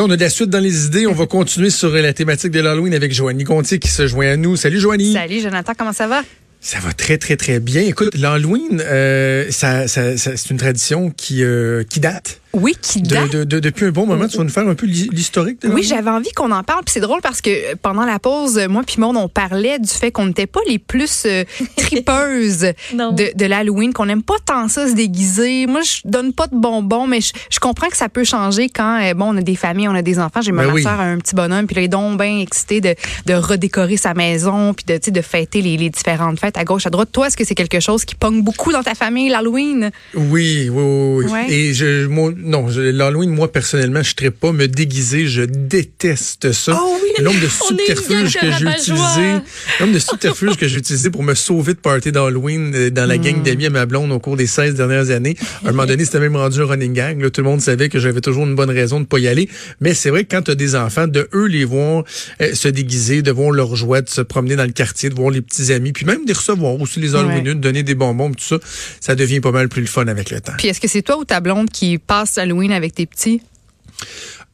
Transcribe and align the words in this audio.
on 0.00 0.10
a 0.10 0.16
de 0.16 0.20
la 0.20 0.30
suite 0.30 0.50
dans 0.50 0.60
les 0.60 0.86
idées. 0.86 1.06
On 1.06 1.12
va 1.12 1.26
continuer 1.38 1.70
sur 1.70 1.90
la 1.90 2.12
thématique 2.12 2.50
de 2.50 2.60
l'Halloween 2.60 2.94
avec 2.94 3.12
Joanie 3.12 3.44
Gontier 3.44 3.78
qui 3.78 3.88
se 3.88 4.06
joint 4.06 4.32
à 4.32 4.36
nous. 4.36 4.56
Salut 4.56 4.80
Joanie. 4.80 5.12
Salut 5.12 5.40
Jonathan, 5.40 5.72
comment 5.76 5.92
ça 5.92 6.06
va? 6.06 6.22
Ça 6.60 6.78
va 6.78 6.92
très, 6.92 7.18
très, 7.18 7.36
très 7.36 7.58
bien. 7.58 7.82
Écoute, 7.82 8.14
l'Halloween, 8.14 8.80
euh, 8.84 9.50
ça, 9.50 9.88
ça, 9.88 10.16
c'est 10.16 10.50
une 10.50 10.58
tradition 10.58 11.10
qui, 11.10 11.42
euh, 11.42 11.82
qui 11.82 11.98
date. 11.98 12.40
Oui, 12.52 12.76
qui 12.80 13.02
date. 13.02 13.30
De, 13.30 13.44
de, 13.44 13.60
depuis 13.60 13.86
un 13.86 13.90
bon 13.90 14.06
moment, 14.06 14.28
tu 14.28 14.36
vas 14.36 14.44
nous 14.44 14.50
faire 14.50 14.68
un 14.68 14.74
peu 14.74 14.86
l'historique 14.86 15.62
de 15.62 15.68
Oui, 15.68 15.82
j'avais 15.82 16.10
envie 16.10 16.32
qu'on 16.32 16.50
en 16.50 16.62
parle. 16.62 16.84
Puis 16.84 16.92
c'est 16.94 17.00
drôle 17.00 17.20
parce 17.22 17.40
que 17.40 17.74
pendant 17.76 18.04
la 18.04 18.18
pause, 18.18 18.60
moi 18.68 18.82
puis 18.86 18.96
Maud, 18.98 19.16
on 19.16 19.28
parlait 19.28 19.78
du 19.78 19.88
fait 19.88 20.10
qu'on 20.10 20.26
n'était 20.26 20.46
pas 20.46 20.60
les 20.68 20.78
plus 20.78 21.24
euh, 21.26 21.44
tripeuses 21.76 22.72
de, 22.92 23.36
de 23.36 23.46
l'Halloween, 23.46 23.92
qu'on 23.92 24.06
n'aime 24.06 24.22
pas 24.22 24.36
tant 24.44 24.68
ça 24.68 24.88
se 24.88 24.94
déguiser. 24.94 25.66
Moi, 25.66 25.82
je 25.82 26.00
donne 26.04 26.32
pas 26.32 26.46
de 26.46 26.56
bonbons, 26.56 27.06
mais 27.06 27.20
je, 27.20 27.32
je 27.50 27.58
comprends 27.58 27.88
que 27.88 27.96
ça 27.96 28.08
peut 28.08 28.24
changer 28.24 28.68
quand, 28.68 29.00
euh, 29.02 29.14
bon, 29.14 29.34
on 29.34 29.36
a 29.36 29.42
des 29.42 29.56
familles, 29.56 29.88
on 29.88 29.94
a 29.94 30.02
des 30.02 30.18
enfants. 30.18 30.40
J'ai 30.40 30.52
ma 30.52 30.66
ben 30.66 30.82
soeur 30.82 31.00
un 31.00 31.18
petit 31.18 31.34
bonhomme, 31.34 31.66
puis 31.66 31.76
là, 31.76 31.82
il 31.82 31.84
est 31.86 31.88
donc 31.88 32.18
bien 32.18 32.38
excité 32.38 32.80
de, 32.80 32.94
de 33.26 33.34
redécorer 33.34 33.96
sa 33.96 34.14
maison, 34.14 34.74
puis 34.74 34.84
de, 34.86 35.10
de 35.10 35.20
fêter 35.20 35.62
les, 35.62 35.76
les 35.76 35.90
différentes 35.90 36.40
fêtes 36.40 36.56
à 36.56 36.64
gauche, 36.64 36.86
à 36.86 36.90
droite. 36.90 37.10
Toi, 37.12 37.28
est-ce 37.28 37.36
que 37.36 37.44
c'est 37.44 37.54
quelque 37.54 37.80
chose 37.80 38.04
qui 38.04 38.14
pogne 38.14 38.42
beaucoup 38.42 38.72
dans 38.72 38.82
ta 38.82 38.94
famille, 38.94 39.28
l'Halloween? 39.28 39.90
Oui, 40.14 40.68
oui, 40.70 40.82
oui. 40.82 41.26
oui. 41.30 41.40
Et 41.52 41.74
je, 41.74 42.06
moi, 42.06 42.32
non, 42.42 42.66
l'Halloween, 42.68 43.30
moi, 43.30 43.50
personnellement, 43.50 44.02
je 44.02 44.14
ne 44.22 44.28
pas 44.30 44.52
me 44.52 44.68
déguiser. 44.68 45.26
Je 45.26 45.42
déteste 45.42 46.52
ça. 46.52 46.78
Oh 46.80 46.98
oui, 47.02 47.10
nombre 47.24 47.40
de 47.40 47.48
subterfuges 47.48 48.34
que 48.34 48.50
j'ai 48.50 48.66
utilisé, 48.66 49.32
nombre 49.80 49.94
de 49.94 49.98
subterfuges 49.98 50.56
que 50.56 50.68
j'ai 50.68 50.78
utilisé 50.78 51.10
pour 51.10 51.22
me 51.22 51.34
sauver 51.34 51.74
de 51.74 51.78
party 51.78 52.12
d'Halloween 52.12 52.72
euh, 52.74 52.90
dans 52.90 53.06
la 53.06 53.18
gang 53.18 53.36
hmm. 53.36 53.42
d'amis 53.42 53.66
à 53.66 53.70
ma 53.70 53.86
blonde 53.86 54.12
au 54.12 54.18
cours 54.18 54.36
des 54.36 54.46
16 54.46 54.74
dernières 54.74 55.10
années. 55.10 55.36
À 55.64 55.68
un 55.68 55.72
moment 55.72 55.86
donné, 55.86 56.04
c'était 56.04 56.20
même 56.20 56.36
rendu 56.36 56.60
un 56.60 56.66
running 56.66 56.92
gang. 56.92 57.20
Là, 57.20 57.30
tout 57.30 57.40
le 57.40 57.48
monde 57.48 57.60
savait 57.60 57.88
que 57.88 57.98
j'avais 57.98 58.20
toujours 58.20 58.44
une 58.44 58.54
bonne 58.54 58.70
raison 58.70 59.00
de 59.00 59.06
pas 59.06 59.18
y 59.18 59.28
aller. 59.28 59.48
Mais 59.80 59.94
c'est 59.94 60.10
vrai 60.10 60.24
que 60.24 60.34
quand 60.34 60.42
tu 60.42 60.50
as 60.50 60.54
des 60.54 60.74
enfants, 60.74 61.06
de 61.06 61.28
eux 61.34 61.46
les 61.46 61.64
voir 61.64 62.04
euh, 62.40 62.54
se 62.54 62.68
déguiser, 62.68 63.22
de 63.22 63.30
voir 63.30 63.50
leur 63.50 63.76
joie, 63.76 64.00
de 64.00 64.08
se 64.08 64.20
promener 64.20 64.56
dans 64.56 64.64
le 64.64 64.72
quartier, 64.72 65.08
de 65.08 65.14
voir 65.14 65.30
les 65.30 65.42
petits 65.42 65.72
amis, 65.72 65.92
puis 65.92 66.06
même 66.06 66.24
de 66.24 66.32
recevoir 66.32 66.80
aussi 66.80 67.00
les 67.00 67.14
Halloween, 67.14 67.44
de 67.44 67.52
donner 67.54 67.82
des 67.82 67.94
bonbons, 67.94 68.30
tout 68.32 68.44
ça, 68.44 68.58
ça 69.00 69.14
devient 69.14 69.40
pas 69.40 69.52
mal 69.52 69.68
plus 69.68 69.82
le 69.82 69.86
fun 69.86 70.06
avec 70.06 70.30
le 70.30 70.40
temps. 70.40 70.52
Puis 70.58 70.68
est-ce 70.68 70.80
que 70.80 70.88
c'est 70.88 71.02
toi 71.02 71.18
ou 71.18 71.24
ta 71.24 71.40
blonde 71.40 71.70
qui 71.70 71.98
passe 71.98 72.31
Halloween 72.38 72.72
avec 72.72 72.94
tes 72.94 73.06
petits? 73.06 73.40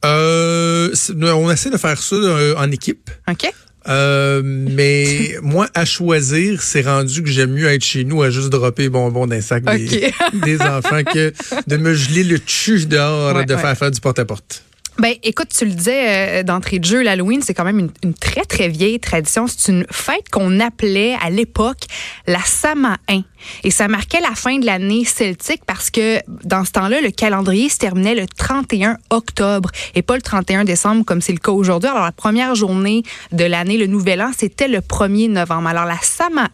Euh, 0.04 0.94
on 1.20 1.50
essaie 1.50 1.70
de 1.70 1.76
faire 1.76 2.00
ça 2.00 2.16
euh, 2.16 2.54
en 2.56 2.70
équipe. 2.70 3.10
OK. 3.28 3.50
Euh, 3.88 4.42
mais 4.44 5.36
moi, 5.42 5.68
à 5.74 5.84
choisir, 5.84 6.62
c'est 6.62 6.82
rendu 6.82 7.22
que 7.22 7.30
j'aime 7.30 7.52
mieux 7.52 7.66
être 7.66 7.84
chez 7.84 8.04
nous 8.04 8.22
à 8.22 8.30
juste 8.30 8.50
dropper 8.50 8.88
bonbons 8.88 9.26
d'un 9.26 9.40
sac 9.40 9.64
des, 10.32 10.60
enfants 10.60 11.02
que 11.04 11.32
de 11.66 11.76
me 11.76 11.94
geler 11.94 12.24
le 12.24 12.36
tchu 12.38 12.86
dehors 12.86 13.44
de 13.44 13.56
faire 13.56 13.76
faire 13.76 13.90
du 13.90 14.00
porte-à-porte. 14.00 14.62
Ben, 14.98 15.14
écoute, 15.22 15.50
tu 15.56 15.64
le 15.64 15.70
disais 15.70 16.40
euh, 16.40 16.42
d'entrée 16.42 16.80
de 16.80 16.84
jeu, 16.84 17.02
l'Halloween, 17.02 17.40
c'est 17.40 17.54
quand 17.54 17.64
même 17.64 17.78
une, 17.78 17.90
une, 18.02 18.14
très, 18.14 18.44
très 18.44 18.68
vieille 18.68 18.98
tradition. 18.98 19.46
C'est 19.46 19.70
une 19.70 19.86
fête 19.92 20.28
qu'on 20.28 20.58
appelait 20.58 21.14
à 21.22 21.30
l'époque 21.30 21.82
la 22.26 22.40
Samain. 22.40 22.96
Et 23.64 23.70
ça 23.70 23.88
marquait 23.88 24.20
la 24.20 24.34
fin 24.34 24.58
de 24.58 24.66
l'année 24.66 25.04
celtique 25.04 25.62
parce 25.66 25.90
que 25.90 26.20
dans 26.44 26.64
ce 26.64 26.72
temps-là, 26.72 27.00
le 27.00 27.10
calendrier 27.10 27.68
se 27.68 27.78
terminait 27.78 28.14
le 28.14 28.26
31 28.26 28.96
octobre 29.10 29.70
et 29.94 30.02
pas 30.02 30.16
le 30.16 30.22
31 30.22 30.64
décembre 30.64 31.04
comme 31.04 31.20
c'est 31.20 31.32
le 31.32 31.38
cas 31.38 31.52
aujourd'hui. 31.52 31.90
Alors, 31.90 32.04
la 32.04 32.12
première 32.12 32.54
journée 32.54 33.02
de 33.32 33.44
l'année, 33.44 33.76
le 33.76 33.86
nouvel 33.86 34.22
an, 34.22 34.30
c'était 34.36 34.68
le 34.68 34.80
1er 34.80 35.30
novembre. 35.30 35.68
Alors, 35.68 35.84
la 35.84 35.98
Samain, 36.00 36.48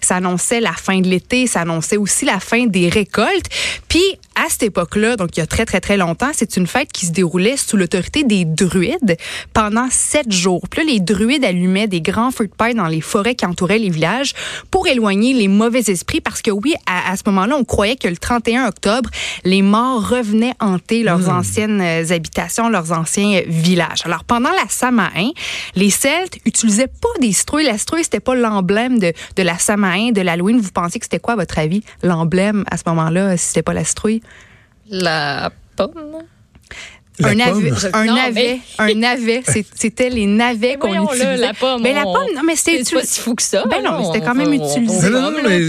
ça 0.00 0.16
annonçait 0.16 0.60
la 0.60 0.72
fin 0.72 1.00
de 1.00 1.08
l'été, 1.08 1.46
ça 1.46 1.60
annonçait 1.60 1.96
aussi 1.96 2.24
la 2.24 2.40
fin 2.40 2.66
des 2.66 2.88
récoltes. 2.88 3.48
Puis, 3.88 4.18
à 4.34 4.48
cette 4.48 4.64
époque-là, 4.64 5.16
donc 5.16 5.36
il 5.36 5.40
y 5.40 5.42
a 5.42 5.46
très, 5.46 5.64
très, 5.64 5.80
très 5.80 5.96
longtemps, 5.96 6.30
c'est 6.32 6.56
une 6.56 6.66
fête 6.66 6.90
qui 6.92 7.06
se 7.06 7.12
déroulait 7.12 7.56
sous 7.56 7.76
l'autorité 7.76 8.24
des 8.24 8.44
druides 8.44 9.16
pendant 9.52 9.88
sept 9.90 10.32
jours. 10.32 10.62
Puis 10.68 10.84
là, 10.84 10.92
les 10.92 11.00
druides 11.00 11.44
allumaient 11.44 11.86
des 11.86 12.00
grands 12.00 12.30
feux 12.30 12.46
de 12.46 12.52
paille 12.52 12.74
dans 12.74 12.88
les 12.88 13.00
forêts 13.00 13.34
qui 13.34 13.46
entouraient 13.46 13.78
les 13.78 13.90
villages 13.90 14.32
pour 14.70 14.88
éloigner 14.88 15.32
les 15.32 15.48
mauvais 15.48 15.82
esprits 15.88 16.20
parce 16.24 16.42
que 16.42 16.50
oui, 16.50 16.74
à, 16.86 17.16
ce 17.16 17.22
moment-là, 17.26 17.56
on 17.56 17.64
croyait 17.64 17.96
que 17.96 18.08
le 18.08 18.16
31 18.16 18.66
octobre, 18.66 19.10
les 19.44 19.62
morts 19.62 20.08
revenaient 20.08 20.54
hanter 20.60 21.02
leurs 21.02 21.28
hmm. 21.30 21.38
anciennes 21.38 21.80
euh, 21.80 22.04
habitations, 22.10 22.68
leurs 22.68 22.92
anciens 22.92 23.42
villages. 23.46 24.00
Alors, 24.04 24.24
pendant 24.24 24.50
la 24.50 24.68
Samain, 24.68 25.30
les 25.74 25.90
Celtes 25.90 26.38
utilisaient 26.44 26.88
pas 26.88 27.08
des 27.20 27.32
citrouilles. 27.32 27.64
La 27.64 27.78
citrouille, 27.78 28.04
c'était 28.04 28.20
pas 28.20 28.34
l'emblème 28.34 28.98
de, 28.98 29.12
de 29.36 29.42
la 29.42 29.58
Samain, 29.58 30.10
de 30.10 30.20
l'Halloween. 30.20 30.58
Vous 30.58 30.72
pensiez 30.72 30.98
que 30.98 31.06
c'était 31.06 31.20
quoi, 31.20 31.34
à 31.34 31.36
votre 31.36 31.58
avis, 31.58 31.82
l'emblème 32.02 32.64
à 32.70 32.76
ce 32.76 32.82
moment-là, 32.86 33.36
si 33.36 33.46
c'était 33.46 33.62
pas 33.62 33.74
la 33.74 33.84
citrouille? 33.84 34.22
La 34.88 35.50
pomme 35.76 36.13
un, 37.22 37.34
navet, 37.36 37.70
un, 37.92 38.04
navet, 38.06 38.58
un 38.76 38.94
navet, 38.94 39.42
c'était 39.76 40.10
les 40.10 40.26
navets 40.26 40.76
qu'on 40.76 41.04
utilisait. 41.04 41.36
la 41.36 41.54
pomme, 41.54 41.80
mais 41.80 41.94
la 41.94 42.02
pomme, 42.02 42.34
non, 42.34 42.42
mais 42.44 42.56
c'était 42.56 42.82
pas 42.92 43.04
si 43.04 43.20
fou 43.20 43.36
que 43.36 43.42
ça. 43.42 43.62
Ben 43.70 43.84
non, 43.84 43.98
mais 43.98 44.04
c'était 44.06 44.26
quand 44.26 44.34
même 44.34 44.52
utilisé. 44.52 45.10
Non, 45.10 45.30
non, 45.30 45.38
mais, 45.44 45.60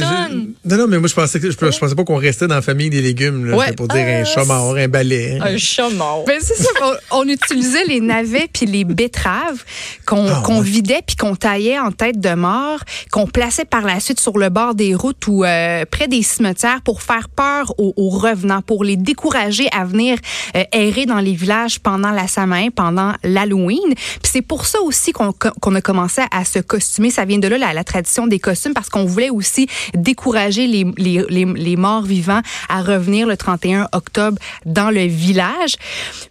non, 0.66 0.78
non, 0.78 0.88
mais 0.88 0.98
moi 0.98 1.08
je 1.08 1.14
pensais 1.14 1.40
que 1.40 1.52
je, 1.52 1.56
pensais 1.56 1.94
pas 1.96 2.04
qu'on 2.04 2.16
restait 2.16 2.48
dans 2.48 2.56
la 2.56 2.64
famille 2.64 2.90
des 2.90 3.02
légumes, 3.02 3.46
là, 3.46 3.74
pour 3.74 3.88
dire 3.88 4.02
un 4.02 4.22
euh, 4.22 4.26
chat 4.26 4.44
mort, 4.44 4.76
un 4.76 4.88
balai. 4.88 5.38
Un 5.40 5.56
chat 5.58 5.90
mort. 5.92 6.24
Ben 6.26 6.40
c'est 6.42 6.56
ça, 6.56 6.70
on, 7.12 7.28
utilisait 7.28 7.86
les 7.86 8.00
navets 8.00 8.48
puis 8.52 8.66
les 8.66 8.84
betteraves 8.84 9.64
qu'on 10.08 10.28
ah, 10.28 10.62
vidait 10.62 11.02
puis 11.06 11.16
qu'on 11.16 11.36
taillait 11.36 11.78
en 11.78 11.92
tête 11.92 12.20
de 12.20 12.34
mort, 12.34 12.80
qu'on 13.12 13.28
plaçait 13.28 13.66
par 13.66 13.82
la 13.82 14.00
suite 14.00 14.20
sur 14.20 14.40
le 14.40 14.50
bord 14.50 14.74
des 14.74 14.96
routes 14.96 15.28
ou 15.28 15.44
euh, 15.44 15.86
près 15.86 16.08
des 16.08 16.24
cimetières 16.24 16.82
pour 16.82 17.04
faire 17.04 17.30
peur 17.30 17.76
aux, 17.78 18.10
revenants, 18.10 18.64
pour 18.64 18.84
les 18.84 18.98
décourager 18.98 19.68
à 19.72 19.86
venir 19.86 20.18
euh, 20.56 20.64
errer 20.72 21.06
dans 21.06 21.20
les 21.20 21.35
village 21.36 21.80
pendant 21.80 22.12
la 22.12 22.28
Samain, 22.28 22.70
pendant 22.70 23.14
l'Halloween. 23.24 23.94
Puis 23.96 24.32
c'est 24.32 24.42
pour 24.42 24.66
ça 24.66 24.82
aussi 24.82 25.12
qu'on 25.12 25.76
a 25.76 25.82
commencé 25.82 26.22
à 26.32 26.46
se 26.46 26.60
costumer. 26.60 27.10
Ça 27.10 27.26
vient 27.26 27.40
de 27.40 27.48
là, 27.48 27.74
la, 27.74 27.84
tradition 27.84 28.28
des 28.28 28.40
costumes, 28.40 28.74
parce 28.74 28.90
qu'on 28.90 29.06
voulait 29.06 29.30
aussi 29.30 29.68
décourager 29.94 30.68
les, 30.68 30.86
les, 30.98 31.46
les, 31.46 31.76
morts 31.76 32.04
vivants 32.04 32.42
à 32.70 32.82
revenir 32.82 33.28
le 33.28 33.38
31 33.38 33.88
octobre 33.92 34.38
dans 34.66 34.90
le 34.90 35.06
village. 35.06 35.76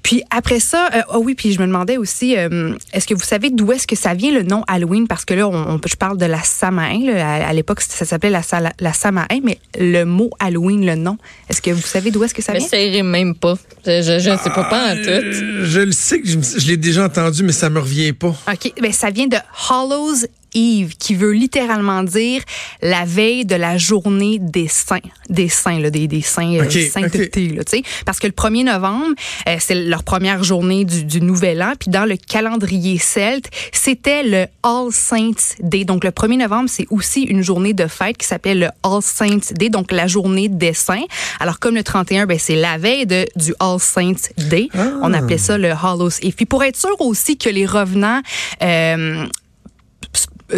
Puis 0.03 0.23
après 0.31 0.61
ça, 0.61 0.89
euh, 0.95 1.03
oh 1.15 1.21
oui, 1.23 1.35
puis 1.35 1.53
je 1.53 1.61
me 1.61 1.67
demandais 1.67 1.97
aussi, 1.97 2.37
euh, 2.37 2.75
est-ce 2.93 3.07
que 3.07 3.15
vous 3.15 3.23
savez 3.23 3.51
d'où 3.51 3.73
est-ce 3.73 3.87
que 3.87 3.97
ça 3.97 4.15
vient 4.15 4.33
le 4.33 4.43
nom 4.43 4.65
Halloween? 4.67 5.07
Parce 5.07 5.25
que 5.25 5.35
là, 5.35 5.49
on, 5.49 5.81
je 5.87 5.97
parle 5.97 6.19
de 6.19 6.27
la 6.27 6.43
Samain. 6.43 7.09
à, 7.09 7.53
l'époque, 7.53 7.81
ça 7.81 8.05
s'appelait 8.05 8.31
la, 8.31 8.43
la 8.81 8.93
Samain, 8.93 9.27
mais 9.43 9.59
le 9.79 10.05
mot 10.05 10.31
Halloween, 10.39 10.85
le 10.85 10.95
nom, 10.95 11.19
est-ce 11.49 11.63
que 11.63 11.71
vous 11.71 11.83
savez 11.83 12.11
d'où 12.11 12.25
est-ce 12.25 12.35
que 12.35 12.43
ça 12.43 12.53
vient? 12.53 12.67
Mais 12.73 12.97
ça 12.97 13.03
même 13.03 13.35
pas. 13.35 13.55
Je 13.85 14.15
ne 14.15 14.37
sais 14.39 14.51
pas, 14.51 14.65
pas 14.65 14.94
euh, 14.97 15.65
je 15.65 15.81
le 15.81 15.93
sais 15.93 16.21
que 16.21 16.29
je, 16.29 16.39
je 16.41 16.67
l'ai 16.67 16.77
déjà 16.77 17.05
entendu, 17.05 17.43
mais 17.43 17.53
ça 17.53 17.71
me 17.71 17.81
revient 17.81 18.13
pas. 18.13 18.29
OK. 18.53 18.73
Ben, 18.81 18.93
ça 18.93 19.11
vient 19.11 19.27
de 19.27 19.37
Hallows 19.69 20.27
Eve, 20.55 20.95
qui 20.97 21.15
veut 21.15 21.33
littéralement 21.33 22.03
dire 22.03 22.43
la 22.83 23.05
veille 23.05 23.45
de 23.45 23.57
la 23.57 23.77
journée 23.79 24.39
des 24.41 24.69
saints, 24.69 24.99
des 25.29 25.49
saints, 25.49 25.81
là, 25.81 25.91
des, 25.91 26.07
des 26.07 26.23
saints, 26.23 26.55
euh, 26.55 26.71
sainteté, 26.71 27.49
là, 27.49 27.63
parce 28.07 28.19
que 28.19 28.27
le 28.27 28.33
1er 28.33 28.65
novembre, 28.65 29.15
euh, 29.49 29.57
c'est 29.59 29.75
leur 29.75 30.03
première 30.03 30.45
journée 30.45 30.85
du, 30.85 31.05
du, 31.05 31.21
nouvel 31.21 31.63
an, 31.63 31.73
puis 31.79 31.91
dans 31.91 32.05
le 32.05 32.17
calendrier 32.17 32.99
celte, 32.99 33.51
c'était 33.73 34.23
le 34.23 34.47
All 34.63 34.93
Saints 34.93 35.57
Day. 35.61 35.85
Donc 35.85 36.05
le 36.05 36.11
1er 36.11 36.39
novembre, 36.39 36.69
c'est 36.69 36.87
aussi 36.91 37.23
une 37.23 37.43
journée 37.43 37.73
de 37.73 37.87
fête 37.87 38.17
qui 38.17 38.27
s'appelle 38.27 38.61
le 38.61 38.69
All 38.83 39.03
Saints 39.03 39.53
Day, 39.53 39.69
donc 39.69 39.91
la 39.93 40.07
journée 40.07 40.49
des 40.49 40.75
saints. 40.75 41.05
Alors 41.41 41.59
comme 41.59 41.75
le 41.75 41.83
31, 41.83 42.27
ben, 42.27 42.39
c'est 42.39 42.57
la 42.57 42.79
veille 42.79 43.07
de, 43.07 43.27
du 43.37 43.55
All 43.61 43.81
Saints 43.81 44.31
Day. 44.37 44.69
On 45.03 45.13
ah. 45.13 45.19
appelait 45.19 45.39
ça 45.39 45.59
le 45.59 45.71
Hallows 45.71 46.11
Eve. 46.23 46.35
Puis 46.35 46.47
pour 46.47 46.63
être 46.65 46.77
sûr 46.77 46.95
aussi 47.01 47.37
que 47.37 47.49
les 47.49 47.67
revenants 47.67 48.21
euh, 48.63 48.95
euh, 48.95 49.27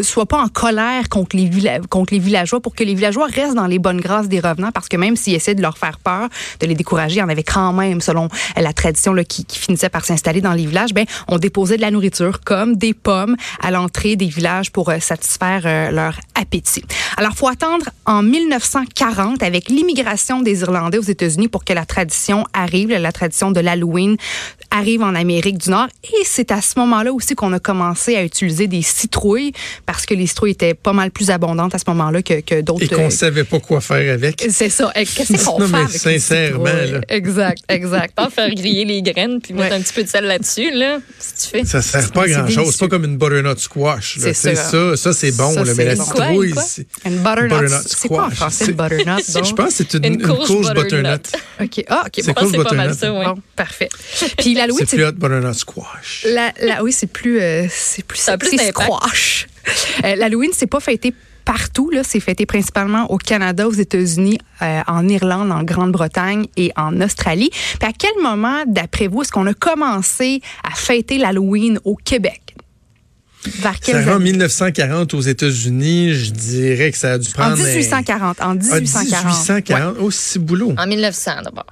soit 0.03 0.27
pas 0.27 0.43
en 0.43 0.49
colère 0.49 1.09
contre 1.09 1.37
les, 1.37 1.51
contre 1.89 2.13
les 2.13 2.21
villageois 2.21 2.61
pour 2.61 2.75
que 2.75 2.85
les 2.85 2.95
villageois 2.95 3.27
restent 3.27 3.55
dans 3.55 3.67
les 3.67 3.79
bonnes 3.79 4.01
grâces 4.01 4.29
des 4.29 4.41
revenants 4.41 4.73
parce 4.73 4.89
que 4.89 4.97
même 4.97 5.17
s'ils 5.17 5.35
essaient 5.35 5.55
de 5.55 5.63
leur 5.63 5.79
faire 5.79 5.99
peur, 5.99 6.29
de 6.61 6.67
les 6.67 6.75
décourager, 6.75 7.17
il 7.17 7.21
y 7.21 7.23
en 7.23 7.29
avait 7.29 7.43
quand 7.43 7.73
même, 7.73 8.01
selon 8.01 8.29
la 8.57 8.73
tradition 8.73 9.13
là, 9.15 9.25
qui, 9.25 9.45
qui 9.45 9.59
finissait 9.59 9.89
par 9.89 10.05
s'installer 10.05 10.41
dans 10.41 10.53
les 10.53 10.67
villages, 10.67 10.93
ben, 10.93 11.07
on 11.29 11.39
déposait 11.39 11.77
de 11.77 11.83
la 11.83 11.91
nourriture 11.91 12.41
comme 12.41 12.77
des 12.77 12.95
pommes 12.95 13.37
à 13.61 13.71
l'entrée 13.71 14.17
des 14.17 14.27
villages 14.27 14.71
pour 14.73 14.91
euh, 14.91 14.99
satisfaire 15.01 15.63
euh, 15.65 15.91
leur 15.91 16.19
appétit. 16.35 16.85
Alors, 17.17 17.33
faut 17.33 17.49
attendre 17.49 17.87
en 18.05 18.23
1940 18.23 19.43
avec 19.43 19.69
l'immigration 19.69 20.41
des 20.41 20.61
Irlandais 20.61 20.99
aux 20.99 21.03
États-Unis 21.03 21.49
pour 21.49 21.65
que 21.65 21.73
la 21.73 21.87
tradition 21.87 22.45
arrive, 22.53 22.91
la 22.91 23.13
tradition 23.13 23.51
de 23.51 23.61
l'Halloween 23.61 24.17
arrive 24.71 25.03
en 25.03 25.15
Amérique 25.15 25.59
du 25.59 25.71
Nord. 25.71 25.89
Et 26.05 26.25
c'est 26.25 26.51
à 26.51 26.61
ce 26.61 26.79
moment-là 26.79 27.13
aussi 27.13 27.35
qu'on 27.35 27.53
a 27.53 27.59
commencé 27.59 28.17
à 28.17 28.25
utiliser 28.25 28.67
des 28.67 28.83
citrouilles 28.83 29.53
parce 29.87 30.05
que 30.05 30.15
les 30.15 30.27
citrouilles 30.27 30.51
étaient 30.53 30.75
pas 30.75 30.93
mal 30.93 31.11
plus 31.11 31.31
abondantes 31.31 31.75
à 31.75 31.79
ce 31.79 31.85
moment-là 31.89 32.21
que, 32.23 32.41
que 32.41 32.61
d'autres. 32.61 32.83
Et 32.83 32.89
qu'on 32.89 33.09
savait 33.11 33.45
pas 33.45 33.61
quoi 33.61 33.81
faire 33.81 34.13
avec. 34.15 34.45
C'est 34.51 34.69
ça. 34.69 34.93
Eh, 34.97 35.05
Qu'est-ce 35.07 35.45
qu'on 35.45 35.59
Non, 35.61 35.67
fait 35.67 35.73
mais 35.73 35.79
avec 35.85 35.97
sincèrement, 35.97 36.65
là. 36.65 37.01
Exact, 37.09 37.63
exact. 37.69 38.15
Pas 38.15 38.29
faire 38.31 38.53
griller 38.55 38.85
les 38.85 39.03
graines 39.03 39.41
puis 39.41 39.55
mettre 39.55 39.71
Ouais. 39.71 39.77
un 39.77 39.81
petit 39.83 39.93
peu 39.93 40.03
de 40.03 40.09
sel 40.09 40.25
là-dessus, 40.25 40.71
là. 40.73 40.99
Si 41.19 41.45
tu 41.45 41.59
fais. 41.59 41.65
Ça 41.65 41.81
sert 41.83 42.11
pas 42.13 42.23
à 42.23 42.27
C'est 42.27 42.33
grand 42.33 42.49
chose. 42.49 42.73
C'est 42.73 42.81
pas 42.81 42.89
comme 42.89 43.05
une 43.05 43.17
butternut 43.17 43.59
squash. 43.59 44.19
C'est 44.21 44.35
ça. 44.35 44.55
Ça, 44.55 44.97
ça 44.97 45.13
c'est 45.13 45.33
bon, 45.33 45.53
Ça, 45.55 45.65
là, 45.65 45.73
mais 45.77 45.85
la 45.85 45.97
citrouille, 45.97 46.51
Quoi, 46.53 46.63
c'est. 46.63 46.87
Une 47.05 47.19
butternut. 47.19 47.49
Butternut 47.49 47.87
C'est 47.87 48.09
quoi 48.09 48.19
en 48.19 48.25
squash? 48.27 48.35
français, 48.37 48.65
C'est- 48.65 48.71
une 48.73 48.77
butternut? 48.77 49.23
Je 49.47 49.53
pense 49.55 49.69
que 49.69 49.75
c'est 49.77 49.95
une, 49.95 50.05
Une 50.05 50.23
courge 50.23 50.47
courge 50.49 50.75
butternut. 50.75 51.21
OK. 51.61 51.85
Ah, 51.89 52.03
OK. 52.07 52.13
C'est 52.17 52.27
bon. 52.27 52.33
Pas 52.35 52.43
mal 52.43 52.91
butternut. 52.91 52.95
ça, 52.99 53.13
oui. 53.13 53.25
Bon, 53.25 53.35
parfait. 53.55 53.89
Puis 54.39 54.55
l'Halloween, 54.55 54.79
C'est 54.81 54.91
c'est 54.91 54.97
plus 54.97 55.07
hot 55.07 55.13
butternut 55.13 55.55
squash. 55.55 56.27
La, 56.29 56.53
la- 56.61 56.83
oui, 56.83 56.93
c'est 56.93 57.07
plus, 57.07 57.41
euh, 57.41 57.67
c'est 57.71 58.05
plus, 58.05 58.19
Ça 58.19 58.33
a 58.33 58.39
plus 58.39 58.57
squash. 58.59 59.47
Euh, 60.05 60.15
L'Halloween, 60.17 60.51
c'est 60.53 60.67
pas 60.67 60.81
fêté 60.81 61.13
partout. 61.45 61.91
Là, 61.91 62.03
c'est 62.05 62.21
fêté 62.21 62.45
principalement 62.47 63.11
au 63.11 63.19
Canada, 63.19 63.69
aux 63.69 63.73
États-Unis, 63.73 64.39
euh, 64.63 64.81
en 64.87 65.09
Irlande, 65.09 65.53
en 65.53 65.63
Grande-Bretagne 65.63 66.47
et 66.57 66.73
en 66.77 67.01
Australie. 67.01 67.51
Puis 67.51 67.89
à 67.89 67.93
quel 67.97 68.21
moment, 68.23 68.65
d'après 68.67 69.07
vous, 69.09 69.23
est-ce 69.23 69.31
qu'on 69.33 69.47
a 69.47 69.55
commencé 69.55 70.41
à 70.65 70.75
fêter 70.75 71.19
l'Halloween 71.19 71.79
au 71.85 71.95
Québec? 71.97 72.43
Vers 73.61 73.79
années? 74.17 74.25
1940 74.25 75.15
aux 75.15 75.21
États-Unis, 75.21 76.15
je 76.15 76.31
dirais 76.33 76.91
que 76.91 76.99
ça 76.99 77.13
a 77.13 77.19
dû 77.19 77.29
En 77.29 77.33
prendre. 77.33 77.57
1840. 77.57 78.41
En 78.41 78.51
Ah, 78.51 78.55
1840. 78.55 79.25
1840. 79.25 79.97
Oh, 80.01 80.11
c'est 80.11 80.41
boulot. 80.41 80.75
En 80.77 80.87
1900, 80.87 81.31
d'abord. 81.45 81.67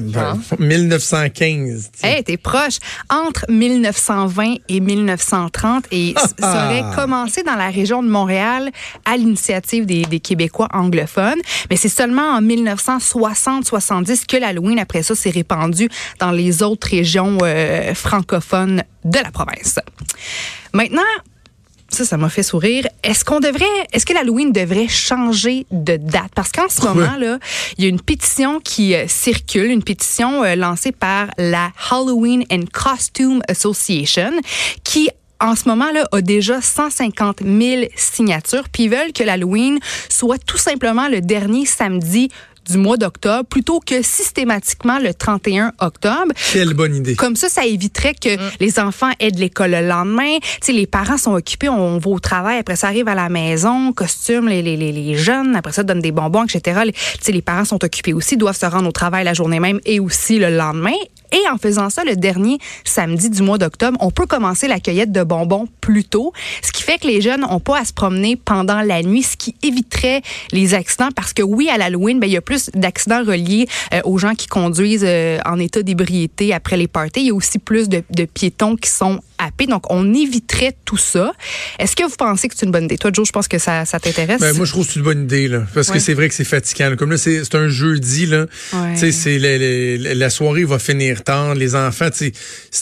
Ben, 0.00 0.38
1915. 0.58 1.90
tu 1.92 2.00
sais. 2.00 2.06
Hey, 2.08 2.24
t'es 2.24 2.36
proche. 2.36 2.78
Entre 3.10 3.44
1920 3.48 4.56
et 4.68 4.80
1930, 4.80 5.84
et 5.90 6.14
c- 6.16 6.26
ça 6.38 6.66
aurait 6.66 6.94
commencé 6.94 7.42
dans 7.42 7.54
la 7.56 7.68
région 7.70 8.02
de 8.02 8.08
Montréal 8.08 8.70
à 9.04 9.16
l'initiative 9.16 9.86
des, 9.86 10.02
des 10.02 10.20
Québécois 10.20 10.68
anglophones. 10.72 11.40
Mais 11.70 11.76
c'est 11.76 11.88
seulement 11.88 12.30
en 12.36 12.40
1960-70 12.42 14.26
que 14.26 14.36
l'Halloween, 14.36 14.78
après 14.78 15.02
ça, 15.02 15.14
s'est 15.14 15.30
répandu 15.30 15.88
dans 16.18 16.30
les 16.30 16.62
autres 16.62 16.88
régions 16.88 17.38
euh, 17.42 17.94
francophones 17.94 18.82
de 19.04 19.18
la 19.18 19.30
province. 19.30 19.78
Maintenant, 20.72 21.02
ça, 21.88 22.04
ça 22.04 22.16
m'a 22.16 22.28
fait 22.28 22.42
sourire. 22.42 22.86
Est-ce 23.02 23.24
qu'on 23.24 23.40
devrait, 23.40 23.64
est-ce 23.92 24.04
que 24.04 24.12
l'Halloween 24.12 24.52
devrait 24.52 24.88
changer 24.88 25.66
de 25.70 25.96
date? 25.96 26.30
Parce 26.34 26.52
qu'en 26.52 26.68
ce 26.68 26.82
moment, 26.82 27.16
là, 27.18 27.38
il 27.76 27.84
y 27.84 27.86
a 27.86 27.90
une 27.90 28.00
pétition 28.00 28.60
qui 28.60 28.94
euh, 28.94 29.06
circule, 29.08 29.70
une 29.70 29.82
pétition 29.82 30.44
euh, 30.44 30.54
lancée 30.54 30.92
par 30.92 31.28
la 31.38 31.70
Halloween 31.90 32.44
and 32.52 32.64
Costume 32.72 33.40
Association 33.48 34.32
qui 34.84 35.08
en 35.40 35.54
ce 35.54 35.68
moment-là, 35.68 36.04
a 36.10 36.20
déjà 36.20 36.60
150 36.60 37.42
000 37.44 37.84
signatures, 37.94 38.68
puis 38.72 38.84
ils 38.84 38.90
veulent 38.90 39.12
que 39.12 39.22
l'Halloween 39.22 39.78
soit 40.08 40.44
tout 40.44 40.58
simplement 40.58 41.08
le 41.08 41.20
dernier 41.20 41.64
samedi 41.64 42.28
du 42.68 42.78
mois 42.78 42.96
d'octobre, 42.96 43.44
plutôt 43.48 43.80
que 43.80 44.02
systématiquement 44.02 44.98
le 44.98 45.14
31 45.14 45.72
octobre. 45.80 46.32
Quelle 46.52 46.74
bonne 46.74 46.94
idée. 46.94 47.16
Comme 47.16 47.36
ça, 47.36 47.48
ça 47.48 47.64
éviterait 47.66 48.14
que 48.14 48.36
Mm. 48.36 48.50
les 48.60 48.78
enfants 48.78 49.10
aient 49.20 49.30
de 49.30 49.40
l'école 49.40 49.70
le 49.72 49.86
lendemain. 49.88 50.38
Tu 50.40 50.48
sais, 50.62 50.72
les 50.72 50.86
parents 50.86 51.16
sont 51.18 51.32
occupés, 51.32 51.68
on 51.68 51.98
va 51.98 52.10
au 52.10 52.18
travail, 52.20 52.58
après 52.58 52.76
ça 52.76 52.88
arrive 52.88 53.08
à 53.08 53.14
la 53.14 53.28
maison, 53.28 53.92
costume, 53.92 54.48
les, 54.48 54.62
les, 54.62 54.76
les, 54.76 54.92
les 54.92 55.14
jeunes, 55.16 55.56
après 55.56 55.72
ça 55.72 55.82
donnent 55.82 56.00
des 56.00 56.12
bonbons, 56.12 56.44
etc. 56.44 56.80
Les, 56.86 56.92
tu 56.92 57.00
sais, 57.22 57.32
les 57.32 57.42
parents 57.42 57.64
sont 57.64 57.82
occupés 57.84 58.12
aussi, 58.12 58.36
doivent 58.36 58.56
se 58.56 58.66
rendre 58.66 58.88
au 58.88 58.92
travail 58.92 59.24
la 59.24 59.34
journée 59.34 59.60
même 59.60 59.80
et 59.84 59.98
aussi 60.00 60.38
le 60.38 60.50
lendemain. 60.56 60.92
Et 61.32 61.48
en 61.52 61.58
faisant 61.58 61.90
ça 61.90 62.04
le 62.04 62.16
dernier 62.16 62.58
samedi 62.84 63.30
du 63.30 63.42
mois 63.42 63.58
d'octobre, 63.58 63.98
on 64.00 64.10
peut 64.10 64.26
commencer 64.26 64.68
la 64.68 64.80
cueillette 64.80 65.12
de 65.12 65.22
bonbons 65.22 65.68
plus 65.80 66.04
tôt, 66.04 66.32
ce 66.62 66.72
qui 66.72 66.82
fait 66.82 66.98
que 66.98 67.06
les 67.06 67.20
jeunes 67.20 67.42
n'ont 67.42 67.60
pas 67.60 67.80
à 67.80 67.84
se 67.84 67.92
promener 67.92 68.36
pendant 68.36 68.80
la 68.82 69.02
nuit, 69.02 69.22
ce 69.22 69.36
qui 69.36 69.54
éviterait 69.62 70.22
les 70.52 70.74
accidents 70.74 71.08
parce 71.14 71.32
que 71.32 71.42
oui, 71.42 71.68
à 71.68 71.78
l'Halloween, 71.78 72.18
ben, 72.20 72.26
il 72.26 72.32
y 72.32 72.36
a 72.36 72.40
plus 72.40 72.70
d'accidents 72.74 73.22
reliés 73.24 73.66
euh, 73.92 74.00
aux 74.04 74.18
gens 74.18 74.34
qui 74.34 74.46
conduisent 74.46 75.04
euh, 75.06 75.38
en 75.46 75.58
état 75.58 75.82
d'ébriété 75.82 76.52
après 76.54 76.76
les 76.76 76.88
parties. 76.88 77.20
Il 77.20 77.26
y 77.26 77.30
a 77.30 77.34
aussi 77.34 77.58
plus 77.58 77.88
de, 77.88 78.02
de 78.10 78.24
piétons 78.24 78.76
qui 78.76 78.90
sont 78.90 79.20
happés. 79.38 79.66
Donc, 79.66 79.90
on 79.92 80.12
éviterait 80.14 80.74
tout 80.84 80.96
ça. 80.96 81.32
Est-ce 81.78 81.94
que 81.94 82.04
vous 82.04 82.16
pensez 82.16 82.48
que 82.48 82.54
c'est 82.56 82.66
une 82.66 82.72
bonne 82.72 82.84
idée? 82.84 82.98
Toi, 82.98 83.10
Joe, 83.12 83.26
je 83.26 83.32
pense 83.32 83.46
que 83.48 83.58
ça, 83.58 83.84
ça 83.84 84.00
t'intéresse. 84.00 84.40
Ben, 84.40 84.56
moi, 84.56 84.64
je 84.66 84.72
trouve 84.72 84.86
que 84.86 84.92
c'est 84.92 84.98
une 84.98 85.04
bonne 85.04 85.24
idée, 85.24 85.46
là. 85.48 85.62
Parce 85.74 85.88
Ouais. 85.88 85.94
que 85.94 86.00
c'est 86.00 86.14
vrai 86.14 86.28
que 86.28 86.34
c'est 86.34 86.44
fatigant. 86.44 86.90
là. 86.90 86.96
Comme 86.96 87.10
là, 87.10 87.18
c'est 87.18 87.54
un 87.54 87.68
jeudi, 87.68 88.26
là. 88.26 88.46
Ouais. 88.72 88.94
Tu 88.94 88.98
sais, 89.00 89.12
c'est 89.12 89.38
la, 89.38 89.56
la- 89.58 90.14
la 90.14 90.30
soirée 90.30 90.64
va 90.64 90.78
finir 90.78 91.17
Les 91.54 91.74
enfants, 91.74 92.08
si 92.12 92.32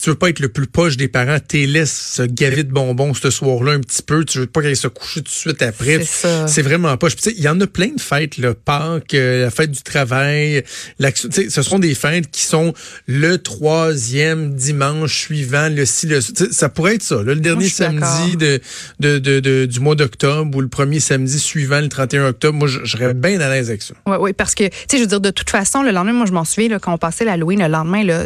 tu 0.00 0.10
veux 0.10 0.14
pas 0.16 0.28
être 0.30 0.40
le 0.40 0.48
plus 0.48 0.66
proche 0.66 0.96
des 0.96 1.08
parents, 1.08 1.38
t'es 1.46 1.66
laisse 1.66 1.92
se 2.16 2.22
gaver 2.22 2.62
de 2.64 2.72
bonbons 2.72 3.14
ce 3.14 3.30
soir-là 3.30 3.72
un 3.72 3.80
petit 3.80 4.02
peu. 4.02 4.24
Tu 4.24 4.38
veux 4.40 4.46
pas 4.46 4.62
qu'ils 4.62 4.76
se 4.76 4.88
couchent 4.88 5.14
tout 5.16 5.20
de 5.22 5.28
suite 5.28 5.62
après. 5.62 6.00
C'est 6.46 6.62
vraiment 6.62 6.96
sais, 7.30 7.34
il 7.36 7.42
y 7.42 7.48
en 7.48 7.60
a 7.60 7.66
plein 7.66 7.88
de 7.88 8.00
fêtes, 8.00 8.38
là. 8.38 8.54
Pâques, 8.54 9.14
euh, 9.14 9.42
la 9.44 9.50
fête 9.50 9.70
du 9.70 9.82
travail, 9.82 10.62
l'action- 10.98 11.28
tu 11.28 11.42
sais, 11.44 11.50
ce 11.50 11.62
sont 11.62 11.78
des 11.78 11.94
fêtes 11.94 12.30
qui 12.30 12.42
sont 12.42 12.72
le 13.06 13.38
troisième 13.38 14.54
dimanche 14.54 15.14
suivant 15.18 15.68
le 15.68 15.84
si 15.84 16.06
le. 16.06 16.20
Ça 16.20 16.68
pourrait 16.68 16.94
être 16.96 17.02
ça, 17.02 17.16
là, 17.16 17.34
le 17.34 17.36
dernier 17.36 17.68
samedi 17.68 18.36
de, 18.36 18.60
de, 19.00 19.18
de, 19.18 19.40
de- 19.40 19.66
du 19.66 19.80
mois 19.80 19.94
d'octobre 19.94 20.56
ou 20.56 20.60
le 20.60 20.68
premier 20.68 21.00
samedi 21.00 21.38
suivant 21.38 21.80
le 21.80 21.88
31 21.88 22.28
octobre. 22.28 22.58
Moi, 22.58 22.68
je 22.68 22.78
je 22.84 22.92
serais 22.92 23.14
bien 23.14 23.40
à 23.40 23.48
l'aise 23.48 23.68
avec 23.70 23.82
ça. 23.82 23.94
Oui, 24.06 24.16
oui, 24.20 24.32
parce 24.32 24.54
que, 24.54 24.64
tu 24.64 24.70
sais, 24.88 24.96
je 24.98 25.02
veux 25.02 25.06
dire, 25.08 25.20
de 25.20 25.30
toute 25.30 25.50
façon, 25.50 25.82
le 25.82 25.90
lendemain, 25.90 26.12
moi, 26.12 26.26
je 26.26 26.32
m'en 26.32 26.44
souviens, 26.44 26.68
là, 26.70 26.78
quand 26.78 26.92
on 26.92 26.98
passait 26.98 27.24
l'Halloween, 27.24 27.60
le 27.60 27.68
lendemain, 27.68 28.04
là, 28.04 28.25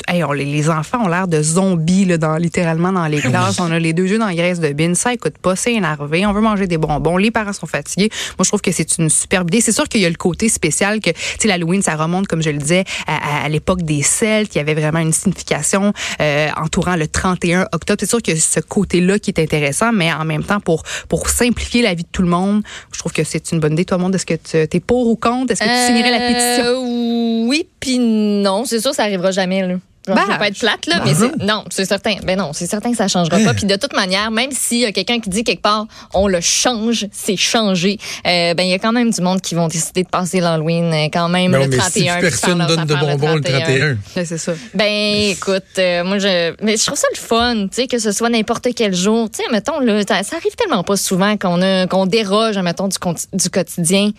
hey, 0.07 0.23
on- 0.23 0.31
les, 0.31 0.45
les 0.45 0.69
enfants 0.69 1.05
ont 1.05 1.07
l'air 1.07 1.27
de 1.27 1.41
zombies, 1.41 2.05
là, 2.05 2.17
dans, 2.17 2.35
littéralement, 2.37 2.91
dans 2.91 3.05
les 3.07 3.19
classes. 3.29 3.59
On 3.59 3.71
a 3.71 3.79
les 3.79 3.93
deux 3.93 4.05
yeux 4.07 4.17
dans 4.19 4.27
la 4.27 4.35
graisse 4.35 4.59
de 4.59 4.69
bine. 4.69 4.95
Ça 4.95 5.13
écoute 5.13 5.37
pas, 5.37 5.55
c'est 5.55 5.73
énervé. 5.73 6.25
On 6.25 6.33
veut 6.33 6.41
manger 6.41 6.67
des 6.67 6.77
bonbons. 6.77 7.17
Les 7.17 7.31
parents 7.31 7.53
sont 7.53 7.67
fatigués. 7.67 8.09
Moi, 8.37 8.43
je 8.43 8.49
trouve 8.49 8.61
que 8.61 8.71
c'est 8.71 8.97
une 8.97 9.09
superbe 9.09 9.49
idée. 9.49 9.61
C'est 9.61 9.71
sûr 9.71 9.87
qu'il 9.87 10.01
y 10.01 10.05
a 10.05 10.09
le 10.09 10.15
côté 10.15 10.49
spécial 10.49 10.99
que, 10.99 11.09
tu 11.11 11.15
sais, 11.39 11.47
l'Halloween, 11.47 11.81
ça 11.81 11.95
remonte, 11.95 12.27
comme 12.27 12.41
je 12.41 12.49
le 12.49 12.57
disais, 12.57 12.83
à, 13.07 13.15
à- 13.41 13.45
à 13.45 13.49
l'époque 13.49 13.81
des 13.83 14.01
Celtes. 14.03 14.55
Il 14.55 14.57
y 14.57 14.61
avait 14.61 14.73
vraiment 14.75 14.99
une 14.99 15.13
signification 15.13 15.93
euh, 16.21 16.47
entourant 16.57 16.95
le 16.95 17.07
31 17.07 17.67
octobre. 17.71 17.97
C'est 17.99 18.09
sûr 18.09 18.21
que 18.21 18.35
ce 18.35 18.59
côté-là 18.59 19.19
qui 19.19 19.31
est 19.31 19.39
intéressant, 19.39 19.91
mais 19.91 20.11
en 20.11 20.25
même 20.25 20.43
temps, 20.43 20.59
pour, 20.59 20.83
pour 21.09 21.29
simplifier 21.29 21.81
la 21.81 21.93
vie 21.93 22.03
de 22.03 22.09
tout 22.11 22.21
le 22.21 22.27
monde, 22.29 22.63
je 22.93 22.99
trouve 22.99 23.11
que 23.13 23.23
c'est 23.23 23.51
une 23.51 23.59
bonne 23.59 23.73
idée. 23.73 23.85
Toi, 23.85 23.97
monde, 23.97 24.15
est-ce 24.15 24.25
que 24.25 24.33
tu 24.35 24.57
es 24.57 24.79
pour 24.79 25.07
ou 25.07 25.15
contre? 25.15 25.51
Est-ce 25.53 25.61
que 25.61 25.65
tu 25.65 25.93
signerais 25.93 26.11
la 26.11 26.27
pétition? 26.27 26.65
Euh, 26.65 27.45
oui, 27.47 27.67
puis 27.79 27.99
non. 27.99 28.65
C'est 28.65 28.79
sûr 28.79 28.91
que 28.91 28.95
ça 28.97 29.03
arrivera 29.03 29.31
jamais, 29.31 29.65
là. 29.67 29.75
Ben, 30.15 30.21
je 30.27 30.31
vais 30.31 30.37
pas 30.37 30.47
être 30.47 30.59
plate, 30.59 30.85
là, 30.87 30.99
ben 30.99 31.05
mais 31.05 31.13
non. 31.13 31.31
c'est, 31.39 31.45
non, 31.45 31.63
c'est 31.69 31.85
certain. 31.85 32.15
Ben 32.23 32.37
non, 32.37 32.51
c'est 32.53 32.67
certain 32.67 32.91
que 32.91 32.97
ça 32.97 33.07
changera 33.07 33.39
pas. 33.39 33.53
Puis 33.53 33.65
de 33.65 33.75
toute 33.75 33.93
manière, 33.93 34.31
même 34.31 34.51
s'il 34.51 34.79
y 34.79 34.85
a 34.85 34.91
quelqu'un 34.91 35.19
qui 35.19 35.29
dit 35.29 35.43
quelque 35.43 35.61
part, 35.61 35.85
on 36.13 36.27
le 36.27 36.39
change, 36.41 37.07
c'est 37.11 37.35
changé, 37.37 37.97
euh, 38.27 38.53
ben 38.53 38.63
il 38.63 38.69
y 38.69 38.73
a 38.73 38.79
quand 38.79 38.91
même 38.91 39.11
du 39.11 39.21
monde 39.21 39.41
qui 39.41 39.55
vont 39.55 39.67
décider 39.67 40.03
de 40.03 40.09
passer 40.09 40.39
l'Halloween 40.39 40.93
euh, 40.93 41.05
quand 41.11 41.29
même 41.29 41.51
Non, 41.51 41.59
le 41.59 41.67
mais 41.67 41.77
31. 41.77 42.15
si 42.15 42.21
personne 42.21 42.65
donne 42.67 42.85
de 42.85 42.95
bonbons 42.95 43.35
le 43.35 43.41
31. 43.41 43.97
Ouais, 44.15 44.25
c'est 44.25 44.37
ça. 44.37 44.53
Ben, 44.73 45.29
écoute, 45.31 45.63
euh, 45.77 46.03
moi, 46.03 46.19
je, 46.19 46.53
mais 46.63 46.77
je 46.77 46.85
trouve 46.85 46.97
ça 46.97 47.07
le 47.13 47.19
fun, 47.19 47.55
tu 47.67 47.67
sais, 47.81 47.87
que 47.87 47.99
ce 47.99 48.11
soit 48.11 48.29
n'importe 48.29 48.67
quel 48.75 48.95
jour. 48.95 49.29
Tu 49.29 49.43
sais, 49.43 49.49
mettons, 49.51 49.79
là, 49.79 50.01
ça, 50.07 50.23
ça 50.23 50.35
arrive 50.37 50.55
tellement 50.55 50.83
pas 50.83 50.97
souvent 50.97 51.37
qu'on 51.37 51.61
a, 51.61 51.87
qu'on 51.87 52.05
déroge, 52.05 52.57
mettons, 52.57 52.87
du, 52.87 52.97
conti- 52.97 53.27
du 53.33 53.49
quotidien. 53.49 54.11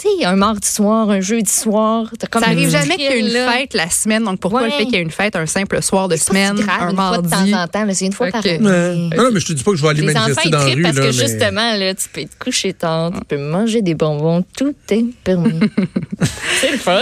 Tu 0.00 0.06
sais, 0.20 0.24
un 0.26 0.36
mardi 0.36 0.68
soir, 0.68 1.10
un 1.10 1.20
jeudi 1.20 1.50
soir. 1.50 2.06
comme 2.30 2.42
Ça 2.42 2.50
arrive 2.50 2.70
jamais 2.70 2.94
qu'il 2.94 3.04
y 3.04 3.06
ait 3.08 3.18
une 3.18 3.28
là. 3.28 3.50
fête 3.52 3.74
la 3.74 3.90
semaine. 3.90 4.22
Donc, 4.22 4.38
pourquoi 4.38 4.62
Ouais. 4.62 4.68
le 4.68 4.72
fait 4.74 4.84
qu'il 4.84 4.94
y 4.94 4.98
ait 4.98 5.02
une 5.02 5.10
fête 5.10 5.34
un 5.34 5.46
simple 5.46 5.82
soir 5.82 6.06
de 6.06 6.14
semaine, 6.16 6.54
grave, 6.54 6.82
un 6.82 6.90
une 6.90 6.96
fois 6.96 7.18
de 7.18 7.28
mardi? 7.28 7.50
temps 7.52 7.62
en 7.62 7.66
temps, 7.66 7.84
là, 7.84 7.94
c'est 7.94 8.06
une 8.06 8.12
fois 8.12 8.26
Ok. 8.28 8.32
par 8.32 8.44
année. 8.46 8.58
Non, 8.60 9.24
non, 9.24 9.30
mais 9.32 9.40
je 9.40 9.46
te 9.46 9.52
dis 9.54 9.64
pas 9.64 9.72
que 9.72 9.76
je 9.76 9.82
vais 9.82 9.88
aller 9.88 10.02
Les 10.02 10.12
manifester 10.14 10.50
dans 10.50 10.58
la 10.58 10.64
rue. 10.66 10.82
parce 10.82 10.94
là, 10.94 11.00
que 11.02 11.06
mais- 11.06 11.12
justement, 11.12 11.74
là, 11.76 11.94
tu 11.94 12.08
peux 12.10 12.22
te 12.22 12.38
coucher 12.44 12.72
tard, 12.74 13.10
tu 13.12 13.20
peux 13.24 13.38
manger 13.38 13.82
des 13.82 13.94
bonbons, 13.94 14.44
tout 14.56 14.74
est 14.90 15.04
permis. 15.24 15.58
c'est 16.60 16.70
le 16.72 16.78
fun. 16.78 17.00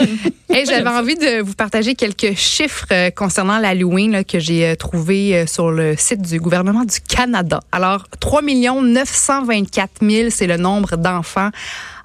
Hey, 0.49 0.65
J'avais 0.65 0.89
envie 0.89 1.17
de 1.17 1.43
vous 1.43 1.53
partager 1.55 1.95
quelques 1.97 2.35
chiffres 2.35 2.87
euh, 2.93 3.11
concernant 3.11 3.59
l'Halloween 3.59 4.25
que 4.25 4.39
j'ai 4.39 4.69
euh, 4.69 4.75
trouvé 4.75 5.37
euh, 5.37 5.47
sur 5.47 5.71
le 5.71 5.97
site 5.99 6.23
du 6.23 6.39
gouvernement 6.41 6.85
du 6.85 7.01
Canada. 7.07 7.61
Alors, 7.73 8.07
3 8.21 8.41
924 8.41 9.91
000, 10.01 10.31
c'est 10.31 10.47
le 10.47 10.57
nombre 10.57 10.97
d'enfants 10.97 11.51